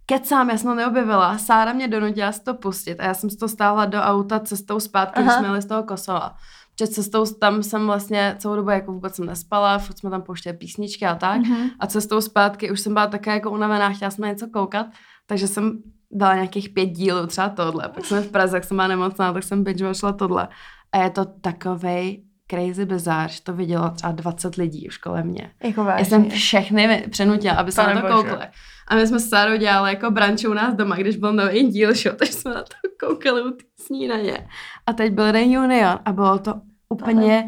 [0.07, 3.37] kecám, já jsem to neobjevila, Sára mě donutila si to pustit a já jsem si
[3.37, 6.35] to stáhla do auta cestou zpátky, když jsme jeli z toho Kosova.
[6.79, 10.57] Protože cestou tam jsem vlastně celou dobu jako vůbec jsem nespala, furt jsme tam pouštěli
[10.57, 11.41] písničky a tak.
[11.41, 11.71] Mhm.
[11.81, 14.87] A cestou zpátky už jsem byla také jako unavená, chtěla jsem na něco koukat,
[15.27, 17.89] takže jsem dala nějakých pět dílů, třeba tohle.
[17.89, 20.49] Pak jsem v Praze, jak jsem byla nemocná, tak jsem binge tohle.
[20.93, 24.55] A je to takovej crazy bizár, že to vidělo třeba 20
[24.89, 25.51] už kolem mě.
[25.65, 26.05] Jako Já vážně.
[26.05, 28.13] jsem všechny přenutila, aby se na to bože.
[28.13, 28.47] koukali.
[28.89, 31.95] A my jsme s Sárou dělali jako branče u nás doma, když byl nový díl
[31.95, 34.49] show, takže jsme na to koukali u snídaně.
[34.87, 35.73] A teď byl reunion
[36.05, 36.55] a bylo to
[36.89, 37.47] úplně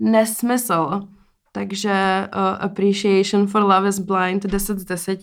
[0.00, 1.08] nesmysl.
[1.52, 5.20] Takže uh, appreciation for love is blind 10 z 10.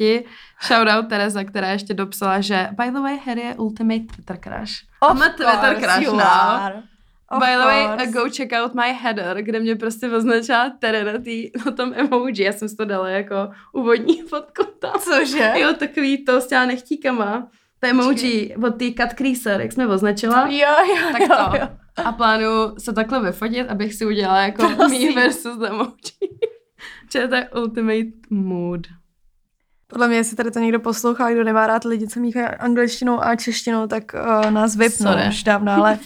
[0.67, 4.71] Shoutout Tereza, která ještě dopsala, že by the way, Harry je ultimate Twitter crush.
[4.99, 6.84] Of I'm a Twitter crush you now.
[7.32, 8.08] Of by the way, course.
[8.08, 11.94] uh, go check out my header, kde mě prostě označila Tere na, tý, na tom
[11.96, 12.44] emoji.
[12.44, 13.36] Já jsem si to dala jako
[13.74, 14.91] úvodní fotku tam.
[15.00, 15.54] Cože?
[15.58, 17.48] Jo, takový to s těma nechtíkama.
[17.80, 20.48] To emoji od té cut creaser, jak jsme označila.
[20.48, 21.58] Jo, jo, Tak jo, to.
[21.58, 21.67] jo.
[22.06, 25.15] A plánuju se takhle vyfotit, abych si udělala jako Prosím.
[25.15, 25.91] me versus emoji.
[27.13, 28.82] Že to je ultimate mood.
[29.91, 33.36] Podle mě, jestli tady to někdo poslouchá, kdo nemá rád lidi, co míchají angličtinou a
[33.36, 34.04] češtinou, tak
[34.43, 35.27] uh, nás vypnou Sorry.
[35.30, 35.99] už dávno, ale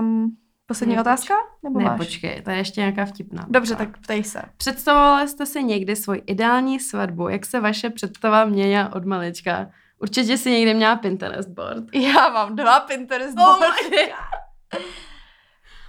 [0.00, 1.34] um, poslední Ne, otázka?
[1.62, 1.96] Nebo Ne, máš?
[1.98, 3.46] počkej, to je ještě nějaká vtipná.
[3.48, 4.42] Dobře, tak ptej se.
[4.56, 7.28] Představovali jste si někdy svoji ideální svatbu?
[7.28, 9.66] Jak se vaše představa měnila od malička?
[9.98, 11.84] Určitě si někdy měla Pinterest board.
[11.94, 14.12] Já mám dva Pinterest Oh boardy.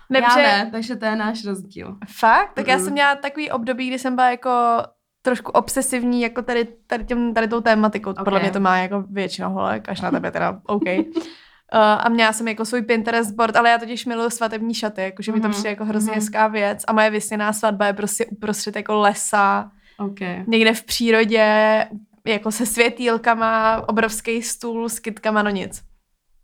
[0.10, 1.98] Nebře, Já ne, takže to je náš rozdíl.
[2.20, 2.54] Fakt?
[2.54, 2.84] Tak já Mm.
[2.84, 4.52] jsem měla takový období, kdy jsem byla jako
[5.22, 8.10] trošku obsesivní, jako tady, tady, těm, tady tou tématikou.
[8.10, 8.24] Okay.
[8.24, 10.84] Podle mě to má jako většina holek, až na tebe teda OK.
[11.72, 15.36] a měla jsem jako svůj Pinterest board, ale já totiž miluji svatební šaty, jakože mm-hmm.
[15.36, 16.20] mi to Mhm, přijde jako hrozně mhm.
[16.20, 20.44] hezká věc a moje vysněná svatba je prostě uprostřed jako lesa, Okay.
[20.48, 21.46] někde v přírodě,
[22.26, 25.84] jako se světýlkama, obrovský stůl s kytkama, no nic.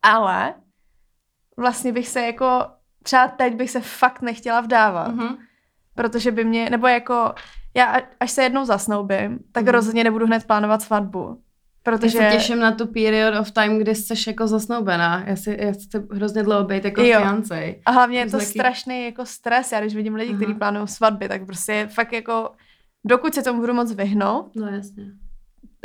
[0.03, 0.53] Ale
[1.57, 2.65] vlastně bych se jako,
[3.03, 5.15] třeba teď bych se fakt nechtěla vdávat, mm-hmm.
[5.23, 5.37] Mhm.
[5.95, 7.33] protože by mě, nebo jako,
[7.75, 9.69] já až se jednou zasnoubím, tak Mhm.
[9.69, 9.71] mm-hmm.
[9.71, 11.41] rozhodně nebudu hned plánovat svatbu.
[11.83, 12.17] Protože...
[12.17, 15.23] Já se těším na tu period of time, kdy jsi jako zasnoubená.
[15.27, 17.19] Já si, já chci hrozně dlouho být jako Jo.
[17.19, 17.75] fiancé.
[17.85, 18.45] A hlavně je to Znaky.
[18.45, 19.71] strašný jako stres.
[19.71, 20.59] Já když vidím lidi, kteří Aha.
[20.59, 22.51] plánují svatby, tak prostě fakt jako
[23.05, 25.03] dokud se tomu budu moc vyhnout, No jasně.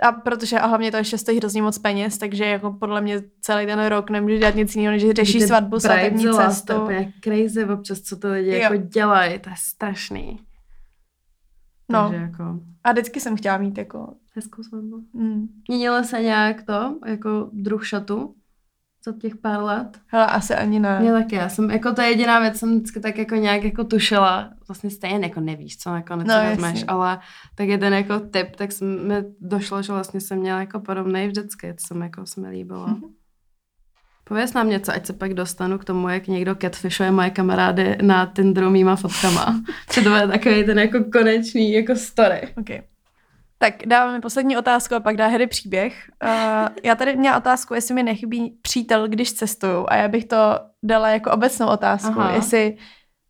[0.02, 3.66] A protože a hlavně to ještě stojí hrozně moc peněz, takže jako podle mě celý
[3.66, 6.74] ten rok nemůžu dělat nic jiného, než řešíš Ty svatbu, svatební cestu.
[6.74, 8.56] To je crazy občas, co to lidi Jo.
[8.56, 9.38] jako dělají.
[9.38, 10.40] To je strašný.
[11.92, 12.08] No.
[12.08, 14.14] Takže jako A vždycky jsem chtěla mít jako...
[14.34, 15.04] hezkou svatbu.
[15.12, 15.48] Mm.
[15.68, 18.34] Měnilo se nějak to, jako druh šatu
[19.06, 20.00] za těch pár let?
[20.06, 21.00] Hele, asi ani ne.
[21.00, 23.84] Mě taky, já jsem, jako to je jediná věc, jsem vždycky tak jako nějak jako
[23.84, 26.84] tušila, vlastně stejně jako nevíš, co nakonec No, jasně.
[26.88, 27.18] ale
[27.54, 31.72] tak jeden jako tip, tak jsem, mi došlo, že vlastně jsem měla jako podobný vždycky,
[31.72, 32.86] to jsem jako se mi líbilo.
[32.86, 33.00] Mhm.
[34.24, 38.26] Pověz nám něco, ať se pak dostanu k tomu, jak někdo catfishuje moje kamarády na
[38.26, 39.60] Tinderu mýma fotkama.
[39.94, 42.48] Že to bude takový ten jako konečný jako story.
[42.58, 42.82] Okay.
[43.58, 46.10] Tak dáváme poslední otázku a pak dá Hedy příběh.
[46.24, 49.86] Uh, já tady měla otázku, jestli mi nechybí přítel, když cestuju.
[49.88, 50.36] A já bych to
[50.82, 52.20] dala jako obecnou otázku.
[52.20, 52.32] Aha.
[52.32, 52.76] Jestli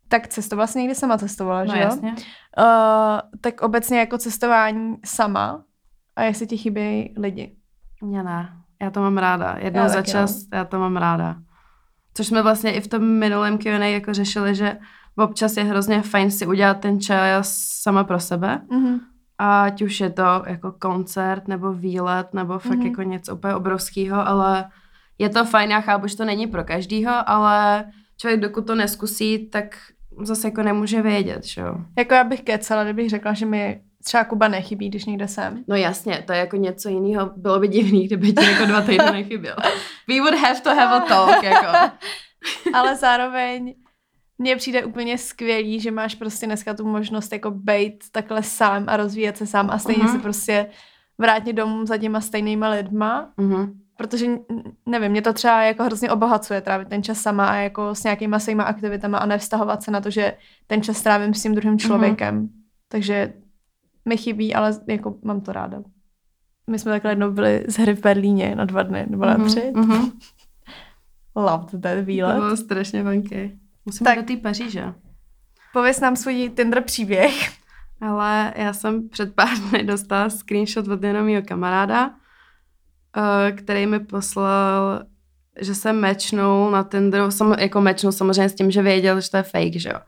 [0.07, 1.83] tak cestovala jsi někdy sama cestovala, No že jo?
[1.83, 2.09] jasně.
[2.11, 5.63] Uh, tak obecně jako cestování sama
[6.15, 7.55] a jestli ti chybí lidi.
[8.01, 8.49] Mně ne.
[8.81, 9.55] Já to mám ráda.
[9.59, 11.35] Jednou Já za čas já to mám ráda.
[12.13, 14.77] Což jsme vlastně i v tom minulém Q&A jako řešili, že
[15.17, 18.61] občas je hrozně fajn si udělat ten čas sama pro sebe.
[18.69, 18.99] Mm-hmm.
[19.39, 22.87] Ať už je to jako koncert nebo výlet nebo fakt Mhm.
[22.87, 24.65] jako něco úplně obrovského, ale
[25.19, 27.85] je to fajn, já chápu, že to není pro každýho, ale
[28.17, 29.77] člověk dokud to neskusí, tak
[30.21, 31.75] zase jako nemůže vědět, že jo.
[31.97, 35.63] Jako já bych kecala, kdybych řekla, že mi třeba Kuba nechybí, když někde jsem.
[35.67, 37.31] No jasně, to je jako něco jiného.
[37.37, 39.55] Bylo by divný, kdyby ti jako dva týdny nechyběl.
[40.07, 41.91] We would have to have a talk, jako.
[42.73, 43.73] Ale zároveň
[44.39, 48.97] mně přijde úplně skvělý, že máš prostě dneska tu možnost jako být takhle sám a
[48.97, 50.13] rozvíjet se sám a stejně Mhm.
[50.13, 50.67] se prostě
[51.17, 53.79] vrátit domů za těma stejnýma lidma, Mhm.
[53.97, 54.27] protože
[54.85, 58.39] nevím, mě to třeba jako hrozně obohacuje trávit ten čas sama a jako s nějakýma
[58.39, 60.33] svýma aktivitama a nevztahovat se na to, že
[60.67, 62.49] ten čas trávím s tím druhým člověkem.
[62.87, 63.33] Takže
[64.05, 65.83] mi chybí, ale jako mám to ráda.
[66.69, 69.47] My jsme takhle jednou byli z hry v Berlíně na dva dny, nebo na Mhm,
[69.47, 69.71] tři.
[69.75, 70.11] mhm.
[71.35, 72.35] Loved that To výlet.
[72.35, 73.57] bylo strašně funky.
[73.87, 74.15] Musím Tak.
[74.17, 74.93] do té Paříže.
[75.73, 77.51] Pověz nám svůj Tinder příběh.
[78.01, 82.11] Ale já jsem před pár dny dostala screenshot od jednoho mého kamaráda,
[83.17, 85.01] eh, který mi poslal,
[85.59, 89.37] že se matchnul na Tinderu, sam, jako matchnul samozřejmě s tím, že věděl, že to
[89.37, 89.99] je fake, že jo.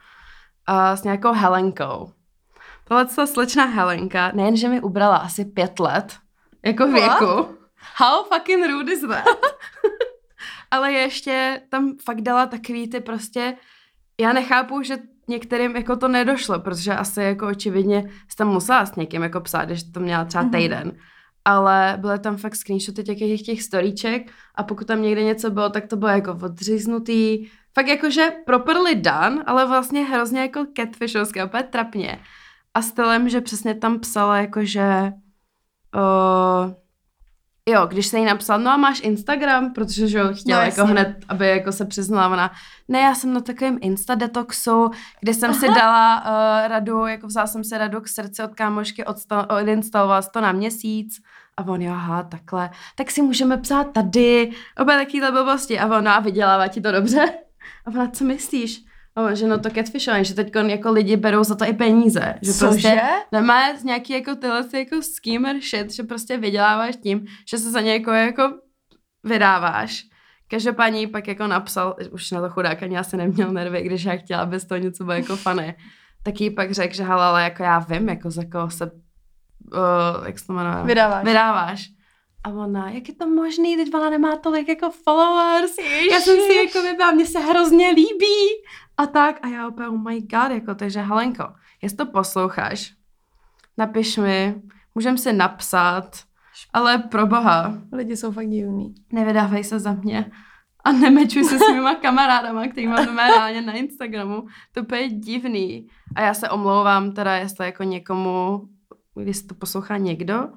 [0.65, 2.11] A s nějakou Helenkou.
[2.87, 6.15] Tohle ta slečna Helenka, nejenže mi ubrala asi pět let,
[6.65, 6.93] jako What?
[6.93, 7.47] věku.
[7.95, 9.25] How fucking rude is that?
[10.71, 13.55] Ale ještě tam fakt dala takový ty prostě,
[14.21, 14.97] já nechápu, že
[15.27, 19.83] některým jako to nedošlo, protože asi jako očividně jste musela s někým jako psát, když
[19.83, 20.51] to měla třeba Mhm.
[20.51, 20.91] týden.
[21.45, 25.69] Ale byly tam fakt screenshoty těch, těch, těch storíček a pokud tam někde něco bylo,
[25.69, 27.47] tak to bylo jako odříznutý.
[27.73, 32.19] Fakt jakože properly done, ale vlastně hrozně jako catfishovské, úplně trapně.
[32.73, 35.11] A stylem, že přesně tam psala jakože
[35.95, 36.73] uh,
[37.69, 40.85] Jo, když se jí napsal, no a máš Instagram, protože že jo, chtěla No, jako
[40.85, 42.51] hned, aby jako se přiznala ona,
[42.87, 47.47] ne, já jsem na takovém Insta detoxu, kde jsem si dala uh, radu, jako vzala
[47.47, 51.21] jsem si radu k srdci od kámošky, odsta- odinstalovala to na měsíc.
[51.57, 56.13] A on, jo, aha, takhle, tak si můžeme psát tady, oba takovýhle blbosti a ona,
[56.13, 57.25] a vydělává ti to dobře?
[57.85, 58.88] A ona, co myslíš?
[59.15, 62.35] A on, že no to catfishování, že teď jako lidi berou za to i peníze,
[62.41, 62.67] že Cože?
[62.67, 63.01] prostě
[63.31, 67.81] Nemá nějaký jako tyhle ty jako schemer shit, že prostě vyděláváš tím, že se za
[67.81, 68.53] někoho jako
[69.23, 70.03] vydáváš.
[70.47, 74.41] Každopádně pak jako napsal, už na to chudák ani asi neměl nervy, když já chtěla,
[74.41, 75.75] aby z toho něco bylo jako funny.
[76.23, 80.27] Tak jí pak řekl, že hele, ale jako já vím, jako za koho se, uh,
[80.27, 80.83] jak se to jmenuje?
[80.83, 81.25] Vydáváš.
[81.25, 81.89] Vydáváš.
[82.43, 85.71] A ona, jak je to možný, teď ona nemá tolik jako followers.
[86.11, 88.35] Já jsem si jako vybrala, mně se hrozně líbí.
[88.99, 92.93] A tak, a já úplně, oh my god, jako, takže Helenko, jestli to posloucháš,
[93.77, 94.61] napiš mi,
[94.95, 96.23] můžem si napsat,
[96.73, 98.95] ale pro boha, Lidi jsou fakt divný.
[99.11, 100.31] nevydávej se za mě
[100.83, 104.47] a nemečuj se s mýma kamarádama, který máme reálně na Instagramu.
[104.71, 105.87] To je divný.
[106.15, 108.67] A já se omlouvám teda, jestli jako někomu,
[109.15, 110.49] když to poslouchá někdo,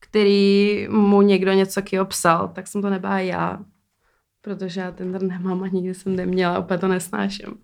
[0.00, 3.58] který mu někdo něco kýho psal, tak jsem to nebyla já.
[4.44, 7.62] Protože já Tinder nemám a nikdy jsem neměla, opět to nesnáším.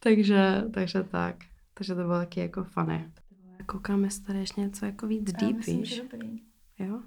[0.00, 1.36] Takže, takže tak.
[1.74, 3.10] Takže to bylo taky jako funny.
[3.66, 6.02] Koukám, jestli tady ještě něco jako víc deep, víš?
[6.78, 7.00] Jo?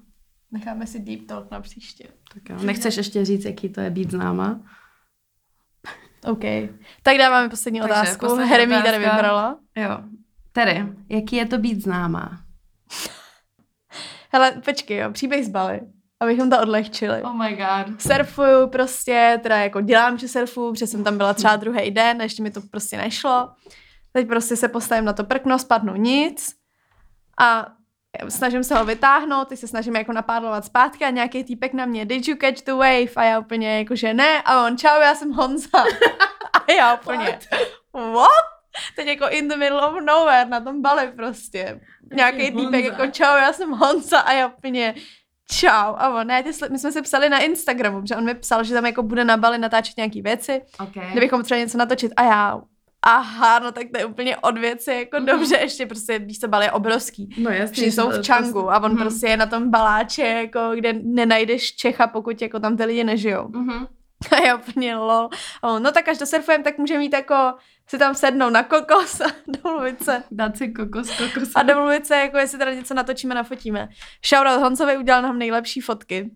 [0.50, 2.08] Necháme si deep talk na příště.
[2.34, 2.56] Tak jo.
[2.62, 4.60] Nechceš ještě říct, jaký to je být známa?
[6.24, 6.44] OK.
[7.02, 8.26] Tak dáváme poslední Takže otázku.
[8.26, 9.60] poslední Hermí tady vybrala.
[9.76, 9.98] Jo.
[10.52, 12.44] Tedy, jaký je to být známá?
[14.32, 15.80] Hele, počkej, jo, příběh z Bali,
[16.24, 17.22] abychom to odlehčili.
[17.22, 18.00] Oh my god.
[18.00, 22.42] Surfuju prostě, teda jako dělám, že surfuju, protože jsem tam byla třeba druhý den, ještě
[22.42, 23.50] mi to prostě nešlo.
[24.12, 26.54] Teď prostě se postavím na to prkno, spadnu nic
[27.40, 27.66] a
[28.28, 32.06] snažím se ho vytáhnout, teď se snažím jako napádlovat zpátky a nějaký týpek na mě,
[32.06, 33.14] did you catch the wave?
[33.16, 35.68] A já úplně jako, že ne, a on, čau, já jsem Honza.
[36.68, 37.38] A já úplně,
[37.92, 38.44] what?
[38.96, 41.80] Teď jako in the middle of nowhere, na tom Bali prostě.
[42.14, 42.60] Nějaký Honza.
[42.60, 44.94] týpek jako, čau, já jsem Honza a já úplně,
[45.50, 45.94] čau.
[45.96, 48.64] A on, ne, ty sli- my jsme se psali na Instagramu, protože on mi psal,
[48.64, 51.10] že tam jako bude na Bali natáčet nějaký věci, Okay.
[51.12, 52.60] kdybychom třeba něco natočit a já,
[53.02, 55.26] aha, no tak to je úplně od věci, jako Mhm.
[55.26, 57.28] dobře, ještě prostě, víš co, Bali je obrovský.
[57.38, 57.72] No jasně.
[57.72, 59.00] Všichni jsou že v Čangu a on Mhm.
[59.00, 63.48] prostě je na tom baláče, jako, kde nenajdeš Čecha, pokud jako tam ty lidi nežijou.
[63.48, 63.86] Mhm.
[64.32, 65.28] A já úplně lol.
[65.62, 67.54] On, no tak až dosurfujem, tak může mít jako
[67.86, 69.24] si tam sednout na kokos a
[69.62, 70.22] domluvit se.
[70.30, 71.50] Dát si kokos, kokos.
[71.54, 73.88] A domluvit se, jako jestli teda něco natočíme, nafotíme.
[74.26, 76.30] Shoutout Honzovi udělal nám nejlepší fotky.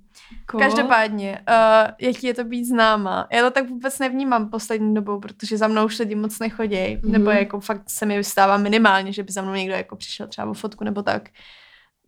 [0.46, 0.60] cool.
[0.60, 3.28] Každopádně, uh, jaký je to být známa?
[3.32, 6.76] Já to tak vůbec nevnímám poslední dobou, protože za mnou už lidi moc nechodí.
[6.76, 7.10] Mm-hmm.
[7.10, 10.50] Nebo jako fakt se mi vystává minimálně, že by za mnou někdo jako přišel třeba
[10.50, 11.28] o fotku nebo tak.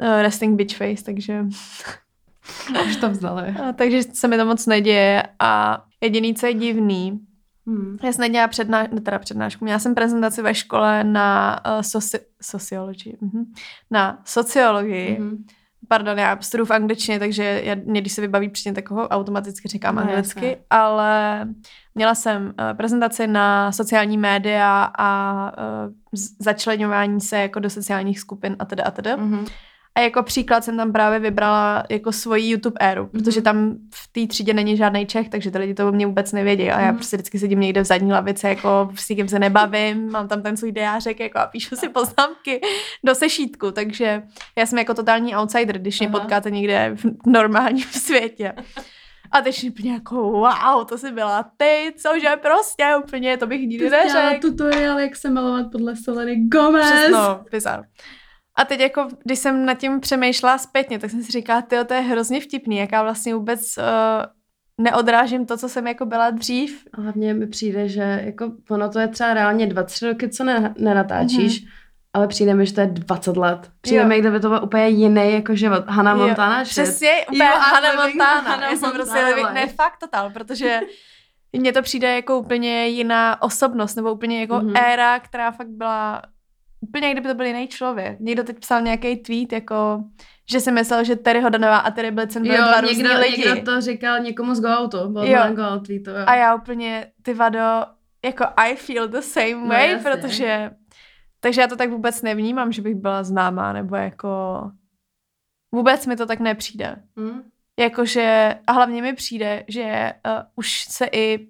[0.03, 1.45] Uh, resting bitch face, takže,
[2.86, 3.48] Už to vzali.
[3.61, 7.20] uh, takže se mi to moc neděje a jediný, co je divný,
[7.66, 7.96] Hmm.
[8.03, 13.16] já jsem nedělala předná, teda přednášku, měla jsem prezentaci ve škole na uh, soci, sociologii,
[13.20, 13.44] mhm.
[13.90, 15.44] na sociologii, Mhm.
[15.88, 19.94] Pardon, já studuju v angličtině, takže já, mě, když se vybaví přesně takového, automaticky říkám
[19.94, 20.57] No, anglicky, jasně.
[20.70, 21.48] ale
[21.94, 25.53] měla jsem uh, prezentaci na sociální média a
[25.86, 25.92] uh,
[26.38, 29.16] začlenování se jako do sociálních skupin a teda a teda.
[29.16, 29.44] Mhm.
[29.95, 33.11] A jako příklad jsem tam právě vybrala jako svoji YouTube éru, Mhm.
[33.11, 36.32] protože tam v té třídě není žádný Čech, takže ty lidi to o mě vůbec
[36.32, 36.70] nevědí.
[36.70, 36.97] A já Mhm.
[36.97, 40.57] prostě vždycky sedím někde v zadní lavici, jako s nikým se nebavím, mám tam ten
[40.57, 42.61] svůj diářek jako a píšu si poznámky
[43.05, 44.22] do sešítku, takže
[44.59, 46.20] já jsem jako totální outsider, když mě Aha.
[46.20, 48.53] potkáte někde v normálním světě.
[49.32, 53.91] A teď úplně jako, wow, to jsi byla ty, cože prostě úplně, to bych nikdy
[53.91, 54.41] neřekl.
[54.49, 56.93] tutoriál, jak se malovat podle Seleny Gomez.
[56.93, 57.82] Přesno, bizar.
[58.61, 61.94] A teď jako, když jsem nad tím přemýšlela zpětně, tak jsem si říkala, ty to
[61.94, 63.84] je hrozně vtipný, jak já vlastně vůbec uh,
[64.84, 66.84] neodrážím to, co jsem jako byla dřív.
[66.92, 70.44] A Hlavně mi přijde, že jako ono to je třeba reálně dva, tři roky, co
[70.44, 71.64] ne, nenatáčíš,
[72.12, 73.70] ale přijde mi, že to je 20 let.
[73.80, 74.08] Přijde Jo.
[74.08, 75.84] mi, kdyby to byl úplně jiný jako život.
[75.88, 76.72] Hannah Jo, Montana shit.
[76.72, 78.40] Přesně, úplně Jo, Hannah Montana.
[78.40, 80.80] Hannah Já jsem prostě Montana ne, fakt total, protože
[81.52, 84.76] mně to přijde jako úplně jiná osobnost, nebo úplně jako Mhm.
[84.76, 86.22] éra, která fakt byla
[86.81, 88.20] úplně kdyby to byl jiný člověk.
[88.20, 90.05] Někdo teď psal nějaký tweet, jako,
[90.51, 93.49] že si myslel, že Terry Hodanová a Terry Blitzen byly dva někdo, různý lidi.
[93.49, 95.43] někdo to říkal někomu z Gooutu, byl Jo.
[95.49, 96.24] to Gout tweetu, jo.
[96.26, 97.59] A já úplně, ty vado,
[98.24, 100.11] jako I feel the same No way, jasně.
[100.11, 100.70] protože,
[101.41, 104.62] takže já to tak vůbec nevnímám, že bych byla známá, nebo jako,
[105.74, 106.97] vůbec mi to tak nepřijde.
[107.20, 107.43] Hm?
[107.78, 111.49] Jakože, a hlavně mi přijde, že uh, už se i,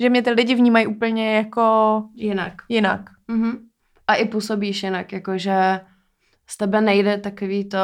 [0.00, 2.52] že mě ty lidi vnímají úplně jako Jinak.
[2.68, 3.00] jinak.
[3.28, 3.68] Mhm.
[4.12, 5.80] A i působíš jinak, jakože
[6.46, 7.78] z tebe nejde takový to,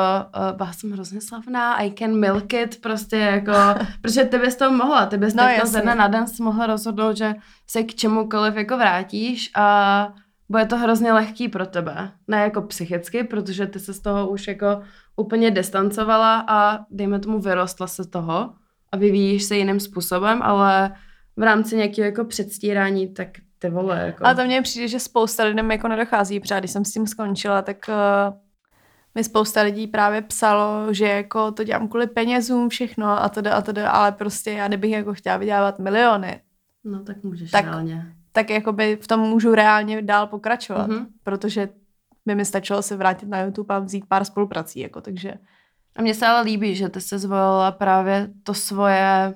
[0.50, 3.52] uh, byla jsem hrozně slavná, I can milk it, prostě jako,
[4.02, 5.72] protože ty bys to mohla, ty bys No, takto jasně.
[5.72, 7.34] ze dne na den si mohla rozhodnout, že
[7.66, 10.08] se k čemukoliv jako vrátíš a
[10.48, 12.10] bude to hrozně lehký pro tebe.
[12.28, 14.80] Ne jako psychicky, protože ty se z toho už jako
[15.16, 18.52] úplně distancovala a dejme tomu vyrostla se toho
[18.92, 20.94] a vyvíjíš se jiným způsobem, ale
[21.36, 23.28] v rámci nějakého jako předstírání, tak
[23.58, 24.26] ty vole, jako...
[24.26, 27.62] Ale to mně přijde, že spousta lidem jako nedochází, protože když jsem s tím skončila,
[27.62, 28.34] tak uh,
[29.14, 33.60] mi spousta lidí právě psalo, že jako to dělám kvůli penězům všechno a teda a
[33.62, 36.40] teda, ale prostě já kdybych jako chtěla vydělávat miliony,
[36.84, 38.12] No tak můžeš Tak- tak, reálně.
[38.32, 41.06] tak jakoby v tom můžu reálně dál pokračovat, Mhm.
[41.24, 41.68] protože
[42.26, 45.34] by mi stačilo se vrátit na YouTube a vzít pár spoluprací, jako takže.
[45.96, 49.34] A mně se ale líbí, že ty jsi zvolila právě to svoje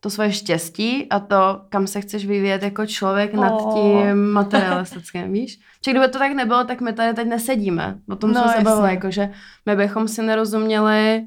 [0.00, 3.74] to svoje štěstí a to, kam se chceš vyvíjet jako člověk nad Oh.
[3.74, 5.58] tím materialistickým, víš?
[5.84, 7.98] Že kdyby to tak nebylo, tak my tady teď nesedíme.
[8.08, 9.30] O tom No, jsme se bavili, jako že
[9.66, 11.22] my bychom si nerozuměli,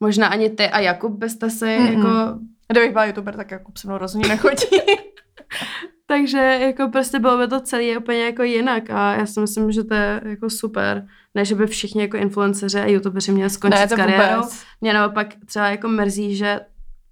[0.00, 1.92] možná ani ty a Jakub byste si Mm-mm.
[1.98, 2.38] jako
[2.72, 4.66] Kdybych byla youtuber, tak jako se mnou rozhodně nechodí.
[6.06, 9.84] Takže jako prostě bylo by to celé úplně jako jinak a já si myslím, že
[9.84, 11.06] to je jako super.
[11.34, 14.36] Ne, že by všichni jako influenceři a youtubeři měli skončit ne, s to kariérou.
[14.36, 14.62] vůbec.
[14.80, 16.60] Mě naopak třeba jako mrzí, že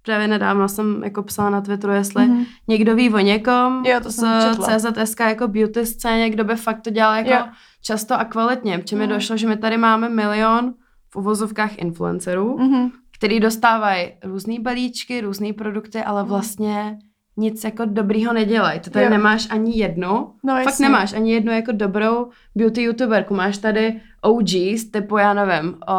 [0.05, 2.45] právě nedávno jsem jako psala na Twitteru, jestli Mhm.
[2.67, 4.23] někdo ví o někom Jo, to z.
[4.55, 7.51] CZSK jako beauty scéně, kdo by fakt to dělal jako Jo.
[7.81, 8.77] často a kvalitně.
[8.79, 9.15] Protože mi Mhm.
[9.15, 10.73] došlo, že my tady máme milion
[11.09, 12.91] v uvozovkách influencerů, Mhm.
[13.17, 16.97] který dostávají různé balíčky, různé produkty, ale vlastně
[17.37, 18.79] nic jako dobrýho nedělají.
[18.79, 19.11] To tady Jo.
[19.11, 20.33] nemáš ani jednu.
[20.43, 20.85] No, Fakt jasně.
[20.85, 23.33] nemáš ani jednu jako dobrou beauty youtuberku.
[23.35, 25.95] Máš tady OGs, typu já nevím, o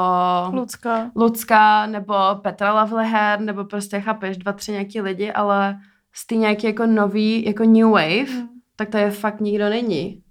[0.56, 1.10] Lucka.
[1.16, 5.76] Lucka nebo Petra Lovelyhair, nebo prostě chápeš, dva, tři nějaký lidi, ale
[6.14, 8.48] z ty nějaký jako nový, jako new wave, Mhm.
[8.76, 10.22] tak tady fakt nikdo není.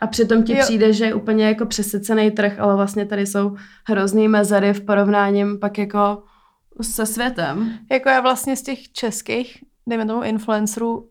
[0.00, 0.58] A přitom ti Jo.
[0.62, 3.56] přijde, že je úplně jako přesycený trh, ale vlastně tady jsou
[3.88, 6.22] hrozný mezery v porovnáním pak jako
[6.82, 7.72] se světem.
[7.90, 9.58] Jako já vlastně z těch českých,
[9.88, 11.08] dejme tomu influencerů,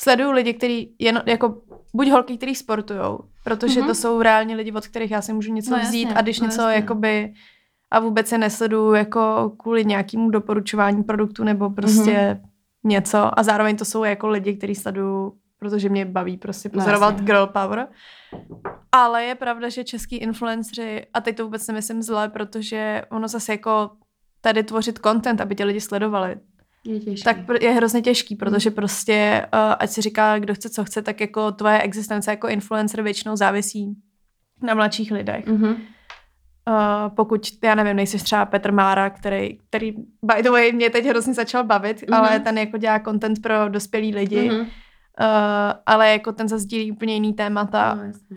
[0.00, 1.62] sleduju lidi, kteří jen, jako
[1.94, 3.88] buď holky, kteří sportujou, protože Mhm.
[3.88, 6.22] to jsou reálně lidi, od kterých já si můžu něco No no, jasně, vzít a
[6.22, 6.74] když no něco jasně.
[6.74, 7.32] jakoby
[7.90, 12.50] a vůbec se nesleduju jako kvůli nějakému doporučování produktu nebo prostě Mhm.
[12.84, 17.12] něco a zároveň to jsou jako lidi, kteří sleduju, protože mě baví prostě No pozorovat
[17.12, 17.26] jasně.
[17.26, 17.88] girl power.
[18.92, 23.52] Ale je pravda, že český influenceri, a teď to vůbec nemyslím zle, protože ono zase
[23.52, 23.90] jako
[24.40, 26.36] tady tvořit content, aby tě lidi sledovali,
[26.84, 28.38] Je tak je hrozně těžký, Hmm.
[28.38, 32.48] protože prostě, uh, ať si říká, kdo chce, co chce, tak jako tvoje existence jako
[32.48, 33.94] influencer většinou závisí
[34.62, 35.46] na mladších lidech.
[35.46, 35.66] Mhm.
[35.70, 35.74] Uh,
[37.16, 41.34] pokud, já nevím, nejsi třeba Petr Mára, který, který by the way, mě teď hrozně
[41.34, 42.14] začal bavit, Mhm.
[42.20, 44.60] ale ten jako dělá content pro dospělý lidi, Mhm.
[44.60, 44.66] uh,
[45.86, 48.36] ale jako ten zase sdílí úplně jiný témata, No, jasně.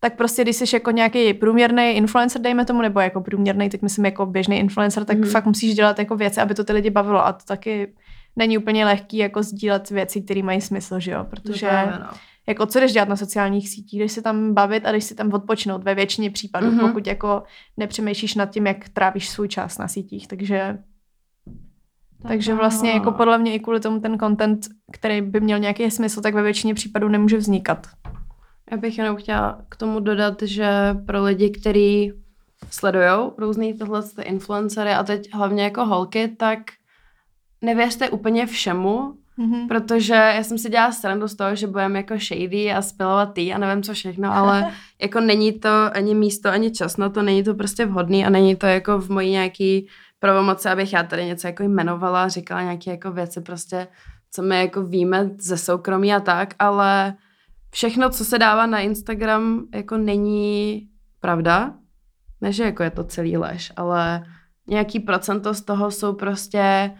[0.00, 4.04] Tak prostě když jsi jako nějaký průměrný influencer, dejme tomu, nebo jako průměrný, teď myslím
[4.04, 5.24] jako běžný influencer, tak mm.
[5.24, 7.94] fakt musíš dělat jako věci, aby to ty lidi bavilo a to taky
[8.36, 12.06] není úplně lehký jako sdílet věci, které mají smysl, že jo, protože No právě, no.
[12.48, 15.32] jako co jdeš dělat na sociálních sítích, jdeš si tam bavit a jdeš si tam
[15.32, 16.78] odpočinout ve většině případů, Mhm.
[16.78, 16.88] mm-hmm.
[16.88, 17.42] pokud jako
[17.76, 20.78] nepřemýšlíš nad tím, jak trávíš svůj čas na sítích, takže
[22.28, 26.20] takže vlastně jako podle mě i kvůli tomu ten content, který by měl nějaký smysl,
[26.20, 27.86] tak ve většině případů nemůže vznikat.
[28.70, 32.12] Já bych jenom chtěla k tomu dodat, že pro lidi, kteří
[32.70, 36.58] sledují různý tyhle ty influencery a teď hlavně jako holky, tak
[37.62, 39.68] nevěřte úplně všemu, Mm-hmm.
[39.68, 43.52] protože já jsem si dělala srandu z toho, že budeme jako shady a spilovat tý
[43.54, 47.44] a nevím co všechno, ale jako není to ani místo, ani čas na to, není
[47.44, 51.46] to prostě vhodný a není to jako v mojí nějaký pravomoci, abych já tady něco
[51.46, 53.86] jako jmenovala, říkala nějaké jako věci prostě,
[54.30, 57.14] co my jako víme ze soukromí a tak, ale
[57.70, 60.82] všechno, co se dává na Instagram, jako není
[61.20, 61.74] pravda.
[62.40, 64.22] Ne, že jako je to celý lež, ale
[64.66, 66.90] nějaký procento z toho jsou prostě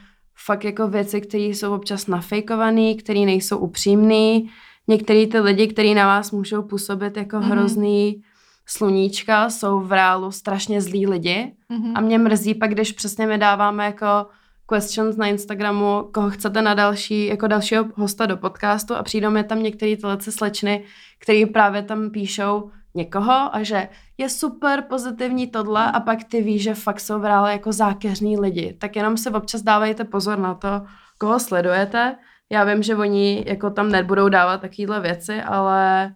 [0.46, 4.40] fakt jako věci, které jsou občas nafejkované, které nejsou upřímné.
[4.88, 7.44] Některý ty lidi, kteří na vás můžou působit jako Mhm.
[7.44, 7.52] mm-hmm.
[7.52, 8.22] hrozný
[8.66, 11.52] sluníčka, jsou v reálu strašně zlí lidi.
[11.70, 11.92] Mm-hmm.
[11.94, 14.26] A mě mrzí pak, když přesně my dáváme jako
[14.74, 19.44] questions na Instagramu, koho chcete na další, jako dalšího hosta do podcastu a přijdou mi
[19.44, 20.84] tam některé tyhle slečny,
[21.18, 26.62] který právě tam píšou někoho a že je super pozitivní tohle a pak ty víš,
[26.62, 28.76] že fakt jsou v reále jako zákeřní lidi.
[28.80, 30.82] Tak jenom si občas dávejte pozor na to,
[31.18, 32.16] koho sledujete.
[32.52, 36.14] Já vím, že oni jako tam nebudou dávat takovéhle věci, ale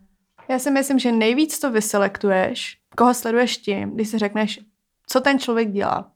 [0.49, 4.61] Já si myslím, že nejvíc to vyselektuješ, koho sleduješ tím, když si řekneš,
[5.07, 6.14] co ten člověk dělá.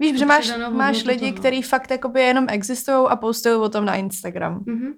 [0.00, 1.40] Víš, Tu že máš, máš lidi, toho.
[1.40, 4.64] kteří fakt jakoby jenom existují a postují o tom na Instagram.
[4.64, 4.94] mm-hmm.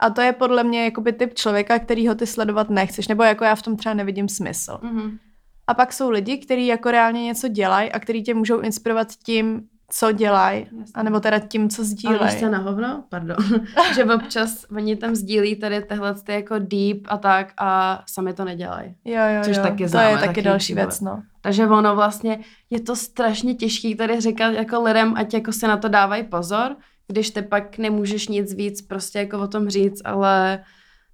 [0.00, 3.54] A to je podle mě jakoby typ člověka, kterýho ty sledovat nechceš, nebo jako já
[3.54, 4.78] v tom třeba nevidím smysl.
[4.82, 5.18] Mm-hmm.
[5.66, 9.62] A pak jsou lidi, kteří jako reálně něco dělají a kteří tě můžou inspirovat tím,
[9.94, 12.40] co dělají, anebo teda tím, co Ale sdílejí.
[12.40, 13.04] co na hovno?
[13.08, 13.36] Pardon.
[13.94, 18.44] že občas oni tam sdílí tady tyhle ty jako deep a tak a sami to
[18.44, 18.94] nedělají.
[19.04, 19.62] Jo, jo, Což jo.
[19.62, 21.22] taky to známe, je taky taky další věc, no.
[21.40, 22.38] Takže ono vlastně,
[22.70, 26.76] je to strašně těžký tady říkat jako lidem, ať jako se na to dávají pozor,
[27.08, 30.64] když ty pak nemůžeš nic víc prostě jako o tom říct, ale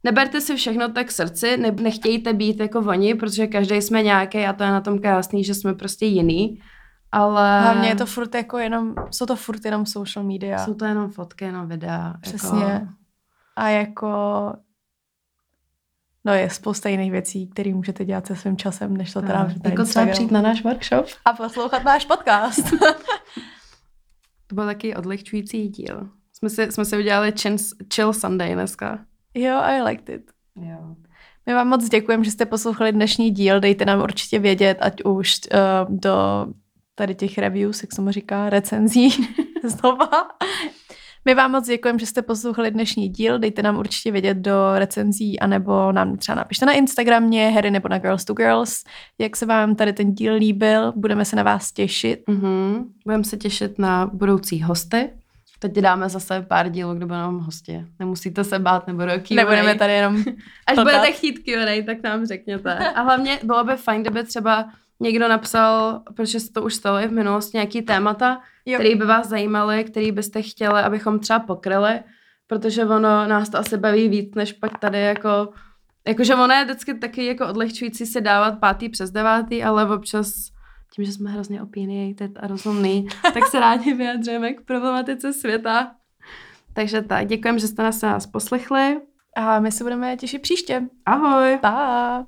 [0.04, 4.52] neberte si všechno tak srdci, ne, nechtějte být jako oni, protože každý jsme nějaký a
[4.52, 6.60] to je na tom krásný, že jsme prostě jiný,
[7.12, 10.64] ale Hlavně je to furt jako jenom, jsou to furt jenom social media.
[10.64, 12.14] jsou to jenom fotky, jenom videa.
[12.20, 12.64] Přesně.
[12.64, 12.86] Jako,
[13.56, 14.08] A jako,
[16.24, 19.70] no je spousta jiných věcí, které můžete dělat se svým časem, než to teda no,
[19.70, 21.06] jako třeba přijít na náš workshop.
[21.24, 22.64] A poslouchat náš podcast.
[24.46, 26.08] To byl taky odlehčující díl.
[26.32, 27.56] Jsme si, jsme si udělali chill,
[27.94, 28.98] chill Sunday dneska.
[29.34, 30.30] jo, I liked it.
[30.56, 30.96] Jo.
[31.46, 33.60] My vám moc děkujeme, že jste poslouchali dnešní díl.
[33.60, 35.40] Dejte nám určitě vědět, ať už
[35.88, 36.46] uh, do
[36.98, 39.10] tady těch reviews, jak se mu říká, recenzí
[39.64, 40.28] znova.
[41.24, 43.38] My vám moc děkujeme, že jste poslouchali dnešní díl.
[43.38, 47.98] Dejte nám určitě vědět do recenzí, anebo nám třeba napište na Instagramě, Harry nebo na
[47.98, 48.84] Girls to Girls,
[49.18, 50.92] jak se vám tady ten díl líbil.
[50.96, 52.20] Budeme se na vás těšit.
[52.28, 52.84] Mm-hmm.
[53.04, 55.10] Budeme se těšit na budoucí hosty
[55.60, 57.84] Teď dáme zase pár dílů, kde budou hosti.
[57.98, 59.34] Nemusíte se bát, nebo do Q&A.
[59.34, 60.24] Nebudeme tady jenom
[60.66, 62.74] Až budete chtít Q&A, tak nám řekněte.
[62.74, 64.68] A hlavně bylo by fajn, kdyby třeba
[65.00, 68.78] někdo napsal, protože se to už stalo i v minulosti, nějaký témata, Jo.
[68.78, 72.00] který by vás zajímaly, který byste chtěli, abychom třeba pokryli,
[72.46, 75.48] protože ono nás to asi baví víc, než pak tady jako,
[76.06, 80.32] jakože ono je vždycky taky jako odlehčující si dávat pátý přes devátý, ale občas
[80.94, 85.90] tím, že jsme hrozně opinionated a rozumný, tak se rádi vyjadřujeme k problematice světa.
[86.72, 89.00] Takže tak, děkujeme, že jste nás, nás poslechli.
[89.36, 90.82] A my se budeme těšit příště.
[91.06, 91.58] Ahoj!
[91.62, 92.26] Pa!